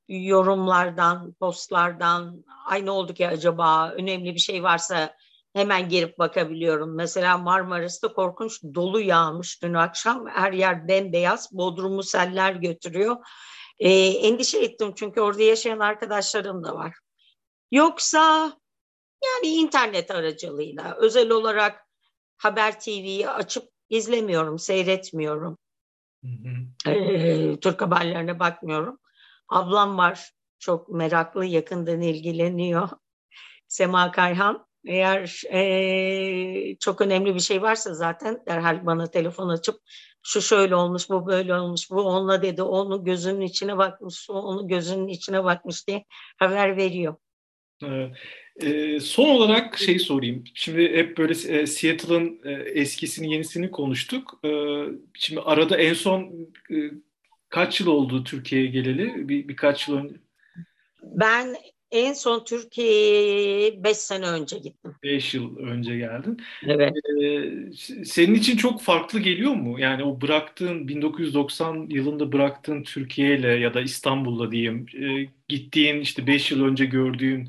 yorumlardan, 0.09 1.33
postlardan 1.33 2.45
ay 2.67 2.87
ne 2.87 2.91
oldu 2.91 3.15
ki 3.15 3.29
acaba 3.29 3.91
önemli 3.91 4.35
bir 4.35 4.41
şey 4.41 4.63
varsa 4.63 5.17
hemen 5.53 5.89
girip 5.89 6.19
bakabiliyorum. 6.19 6.95
Mesela 6.95 7.39
Marmaris'te 7.39 8.09
korkunç 8.09 8.63
dolu 8.63 9.01
yağmış 9.01 9.63
dün 9.63 9.75
akşam. 9.75 10.27
Her 10.29 10.53
yer 10.53 10.89
bembeyaz. 10.89 11.53
Bodrumu 11.53 12.03
seller 12.03 12.53
götürüyor. 12.53 13.17
Ee, 13.79 13.91
endişe 14.07 14.59
ettim 14.59 14.93
çünkü 14.97 15.21
orada 15.21 15.43
yaşayan 15.43 15.79
arkadaşlarım 15.79 16.65
da 16.65 16.75
var. 16.75 16.95
Yoksa 17.71 18.53
yani 19.25 19.55
internet 19.55 20.11
aracılığıyla 20.11 20.97
özel 21.01 21.31
olarak 21.31 21.87
Haber 22.37 22.81
TV'yi 22.81 23.29
açıp 23.29 23.69
izlemiyorum, 23.89 24.59
seyretmiyorum. 24.59 25.59
Hı 26.25 26.31
hı. 26.31 26.91
Ee, 26.91 27.61
Türk 27.61 27.83
haberlerine 27.83 28.39
bakmıyorum. 28.39 28.99
Ablam 29.49 29.99
var, 29.99 30.31
çok 30.59 30.89
meraklı, 30.89 31.45
yakından 31.45 32.01
ilgileniyor. 32.01 32.89
Sema 33.69 34.11
Kayhan. 34.11 34.67
Eğer 34.87 35.43
e, 35.53 36.77
çok 36.81 37.01
önemli 37.01 37.35
bir 37.35 37.41
şey 37.41 37.63
varsa 37.63 37.95
zaten 37.95 38.43
derhal 38.47 38.87
bana 38.87 39.11
telefon 39.11 39.49
açıp 39.49 39.81
şu 40.23 40.43
şöyle 40.43 40.75
olmuş, 40.75 41.11
bu 41.11 41.27
böyle 41.27 41.55
olmuş, 41.55 41.91
bu 41.91 42.03
onunla 42.03 42.43
dedi, 42.43 42.63
onun 42.63 43.05
gözünün 43.05 43.41
içine 43.41 43.79
bakmış, 43.79 44.31
o 44.31 44.33
onun 44.33 44.69
gözünün 44.69 45.09
içine 45.09 45.45
bakmış 45.45 45.89
diye 45.89 46.05
haber 46.37 46.77
veriyor. 46.77 47.17
Evet. 47.85 48.17
E, 48.57 49.01
son 49.01 49.29
olarak 49.29 49.79
şey 49.79 49.99
sorayım. 49.99 50.45
Şimdi 50.55 50.97
hep 50.97 51.19
böyle 51.19 51.33
e, 51.33 51.67
Seattle'ın 51.67 52.41
e, 52.45 52.53
eskisini 52.53 53.33
yenisini 53.33 53.71
konuştuk. 53.71 54.41
E, 54.45 54.49
şimdi 55.15 55.41
arada 55.41 55.77
en 55.77 55.95
son 55.95 56.49
e, 56.71 56.77
kaç 57.49 57.81
yıl 57.81 57.87
oldu 57.87 58.25
Türkiye'ye 58.25 58.67
geleli? 58.67 59.29
Bir, 59.29 59.49
birkaç 59.49 59.89
yıl 59.89 59.97
önce. 59.97 60.15
Ben 61.03 61.57
en 61.91 62.13
son 62.13 62.45
Türkiye'ye 62.45 63.85
5 63.85 63.97
sene 63.97 64.27
önce 64.27 64.59
gittim. 64.59 64.95
5 65.03 65.35
yıl 65.35 65.57
önce 65.57 65.97
geldin. 65.97 66.41
Evet. 66.67 66.93
Ee, 67.23 68.05
senin 68.05 68.35
için 68.35 68.57
çok 68.57 68.83
farklı 68.83 69.21
geliyor 69.21 69.55
mu? 69.55 69.81
Yani 69.81 70.05
o 70.05 70.21
bıraktığın 70.21 70.89
1990 70.89 71.87
yılında 71.91 72.33
bıraktığın 72.33 72.83
Türkiye 72.83 73.39
ile 73.39 73.49
ya 73.49 73.75
da 73.75 73.81
İstanbul'la 73.81 74.53
diyeyim 74.53 74.87
e, 74.95 75.29
gittiğin 75.49 76.01
işte 76.01 76.27
5 76.27 76.51
yıl 76.51 76.65
önce 76.65 76.85
gördüğün 76.85 77.49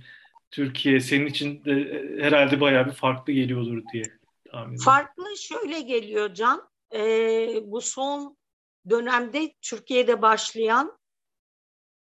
Türkiye 0.52 1.00
senin 1.00 1.26
için 1.26 1.66
de 1.66 1.72
e, 1.72 2.24
herhalde 2.24 2.62
bayağı 2.62 2.86
bir 2.86 2.92
farklı 2.92 3.34
geliyordur 3.34 3.84
diye 3.94 4.04
tahmin 4.52 4.76
ediyorum. 4.76 4.86
Farklı 4.86 5.24
şöyle 5.38 5.82
geliyor 5.82 6.34
Can. 6.34 6.62
E, 6.96 7.00
bu 7.66 7.82
son 7.82 8.38
dönemde 8.90 9.54
Türkiye'de 9.62 10.22
başlayan 10.22 10.98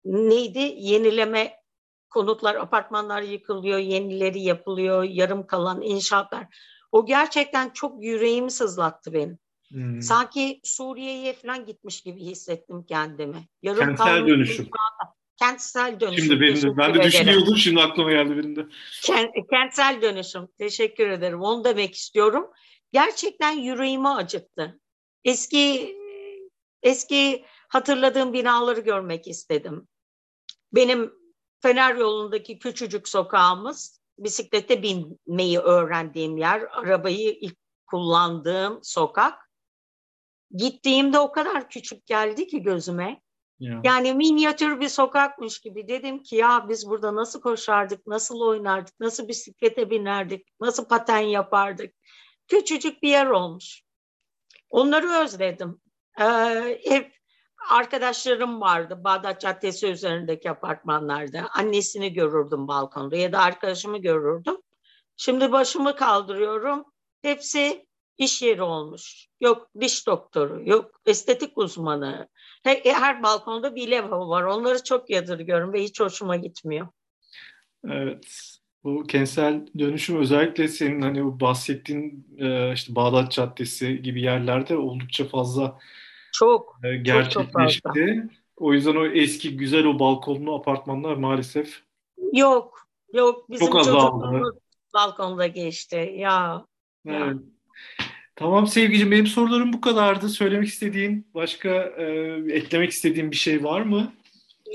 neydi? 0.04 0.74
Yenileme 0.78 1.60
konutlar, 2.10 2.54
apartmanlar 2.54 3.22
yıkılıyor, 3.22 3.78
yenileri 3.78 4.40
yapılıyor, 4.40 5.04
yarım 5.04 5.46
kalan 5.46 5.82
inşaatlar. 5.82 6.46
O 6.92 7.06
gerçekten 7.06 7.70
çok 7.70 8.04
yüreğimi 8.04 8.50
sızlattı 8.50 9.12
benim. 9.12 9.38
Hmm. 9.68 10.02
Sanki 10.02 10.60
Suriye'ye 10.64 11.32
falan 11.32 11.66
gitmiş 11.66 12.00
gibi 12.00 12.20
hissettim 12.20 12.84
kendimi. 12.88 13.48
Yarım 13.62 13.96
Kentsel 13.96 14.26
dönüşüm. 14.26 14.68
Kentsel 15.38 16.00
dönüşüm. 16.00 16.24
Şimdi 16.24 16.40
benim 16.40 16.62
de, 16.62 16.76
ben 16.76 16.94
de 16.94 17.02
düşünüyordum 17.02 17.56
şimdi 17.56 17.80
aklıma 17.80 18.10
geldi 18.10 18.36
benim 18.36 18.56
de. 18.56 18.66
Kentsel 19.50 20.02
dönüşüm. 20.02 20.48
Teşekkür 20.58 21.08
ederim. 21.08 21.42
Onu 21.42 21.64
demek 21.64 21.94
istiyorum. 21.94 22.50
Gerçekten 22.92 23.52
yüreğimi 23.52 24.08
acıttı. 24.08 24.80
Eski 25.24 25.96
eski 26.82 27.44
hatırladığım 27.68 28.32
binaları 28.32 28.80
görmek 28.80 29.28
istedim. 29.28 29.88
Benim 30.72 31.20
Fener 31.62 31.94
yolundaki 31.94 32.58
küçücük 32.58 33.08
sokağımız 33.08 34.00
bisiklete 34.18 34.82
binmeyi 34.82 35.58
öğrendiğim 35.58 36.36
yer, 36.36 36.60
arabayı 36.60 37.32
ilk 37.40 37.56
kullandığım 37.86 38.80
sokak. 38.82 39.50
Gittiğimde 40.50 41.18
o 41.18 41.32
kadar 41.32 41.68
küçük 41.68 42.06
geldi 42.06 42.46
ki 42.46 42.62
gözüme. 42.62 43.22
Yeah. 43.58 43.80
Yani 43.84 44.14
minyatür 44.14 44.80
bir 44.80 44.88
sokakmış 44.88 45.60
gibi 45.60 45.88
dedim 45.88 46.22
ki 46.22 46.36
ya 46.36 46.66
biz 46.68 46.88
burada 46.88 47.14
nasıl 47.14 47.40
koşardık, 47.40 48.06
nasıl 48.06 48.40
oynardık, 48.40 49.00
nasıl 49.00 49.28
bisiklete 49.28 49.90
binerdik, 49.90 50.48
nasıl 50.60 50.84
paten 50.84 51.18
yapardık. 51.18 51.94
Küçücük 52.48 53.02
bir 53.02 53.08
yer 53.08 53.26
olmuş. 53.26 53.82
Onları 54.70 55.10
özledim. 55.10 55.80
Ee, 56.20 56.80
hep 56.84 57.12
arkadaşlarım 57.70 58.60
vardı 58.60 59.00
Bağdat 59.04 59.40
Caddesi 59.40 59.86
üzerindeki 59.86 60.50
apartmanlarda. 60.50 61.48
Annesini 61.52 62.12
görürdüm 62.12 62.68
balkonda 62.68 63.16
ya 63.16 63.32
da 63.32 63.38
arkadaşımı 63.38 63.98
görürdüm. 63.98 64.56
Şimdi 65.16 65.52
başımı 65.52 65.96
kaldırıyorum. 65.96 66.84
Hepsi 67.22 67.86
iş 68.18 68.42
yeri 68.42 68.62
olmuş. 68.62 69.26
Yok 69.40 69.70
diş 69.80 70.06
doktoru, 70.06 70.62
yok 70.64 71.00
estetik 71.06 71.58
uzmanı. 71.58 72.28
Her, 72.62 72.76
her 72.84 73.22
balkonda 73.22 73.74
bir 73.74 73.88
lavabo 73.88 74.28
var. 74.28 74.42
Onları 74.42 74.84
çok 74.84 75.10
yadırgıyorum 75.10 75.72
ve 75.72 75.82
hiç 75.82 76.00
hoşuma 76.00 76.36
gitmiyor. 76.36 76.88
Evet. 77.88 78.56
Bu 78.84 79.06
kentsel 79.06 79.66
dönüşüm 79.78 80.20
özellikle 80.20 80.68
senin 80.68 81.02
hani 81.02 81.24
bu 81.24 81.40
bahsettiğin 81.40 82.26
e, 82.38 82.72
işte 82.72 82.94
Bağdat 82.94 83.32
Caddesi 83.32 84.02
gibi 84.02 84.22
yerlerde 84.22 84.76
oldukça 84.76 85.28
fazla 85.28 85.78
çok 86.32 86.76
gerçekleşti. 87.02 87.80
Çok, 87.82 87.94
çok 87.94 88.30
o 88.56 88.72
yüzden 88.72 88.96
o 88.96 89.06
eski 89.06 89.56
güzel 89.56 89.84
o 89.84 89.98
balkonlu 89.98 90.54
apartmanlar 90.54 91.14
maalesef 91.14 91.82
yok. 92.32 92.86
Yok 93.12 93.50
bizim 93.50 93.66
çok 93.66 93.84
çocukluğumuz 93.84 94.54
balkonda 94.94 95.46
geçti. 95.46 96.14
Ya. 96.16 96.66
Evet. 97.06 97.18
Ya. 97.18 97.34
Tamam 98.36 98.66
sevgicim 98.66 99.10
benim 99.10 99.26
sorularım 99.26 99.72
bu 99.72 99.80
kadardı. 99.80 100.28
Söylemek 100.28 100.68
istediğin 100.68 101.26
başka 101.34 101.68
e, 101.68 102.04
eklemek 102.50 102.90
istediğin 102.90 103.30
bir 103.30 103.36
şey 103.36 103.64
var 103.64 103.80
mı? 103.80 104.12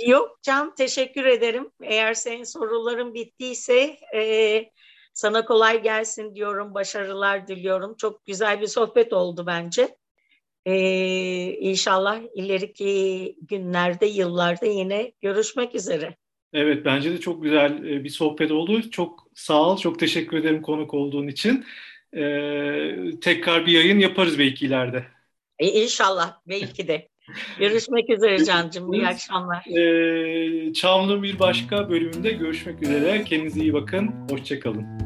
Yok 0.06 0.39
Can 0.41 0.76
teşekkür 0.76 1.26
ederim. 1.26 1.72
Eğer 1.84 2.13
senin 2.13 2.44
soruların 2.44 3.13
bittiyse 3.13 3.98
e, 4.15 4.72
sana 5.13 5.46
kolay 5.46 5.84
gelsin 5.84 6.36
diyorum. 6.36 6.74
Başarılar 6.74 7.48
diliyorum. 7.48 7.96
Çok 7.98 8.26
güzel 8.26 8.62
bir 8.62 8.68
sohbet 8.68 9.13
oldu 9.13 9.44
bence. 9.48 9.98
Ee, 10.65 11.54
inşallah 11.60 12.19
ileriki 12.36 13.36
günlerde, 13.41 14.06
yıllarda 14.06 14.65
yine 14.65 15.12
görüşmek 15.21 15.75
üzere. 15.75 16.15
Evet, 16.54 16.86
bence 16.86 17.12
de 17.12 17.19
çok 17.19 17.43
güzel 17.43 17.84
e, 17.84 18.04
bir 18.04 18.10
sohbet 18.10 18.51
oldu. 18.51 18.89
Çok 18.89 19.28
sağ 19.36 19.69
ol, 19.69 19.78
çok 19.78 19.99
teşekkür 19.99 20.38
ederim 20.38 20.62
konuk 20.62 20.93
olduğun 20.93 21.28
için. 21.28 21.65
Ee, 22.13 22.95
tekrar 23.21 23.65
bir 23.65 23.71
yayın 23.71 23.99
yaparız 23.99 24.39
belki 24.39 24.65
ileride. 24.65 25.06
E, 25.60 25.67
inşallah, 25.67 26.34
belki 26.47 26.88
de. 26.88 27.10
Görüşmek 27.60 28.10
üzere 28.10 28.45
Can'cığım. 28.45 28.93
İyi 28.93 29.08
akşamlar. 29.08 29.65
Ee, 29.78 30.73
Çamlı 30.73 31.23
bir 31.23 31.39
başka 31.39 31.89
bölümünde 31.89 32.32
görüşmek 32.32 32.84
üzere. 32.84 33.23
Kendinize 33.23 33.62
iyi 33.62 33.73
bakın. 33.73 34.12
Hoşçakalın. 34.30 35.05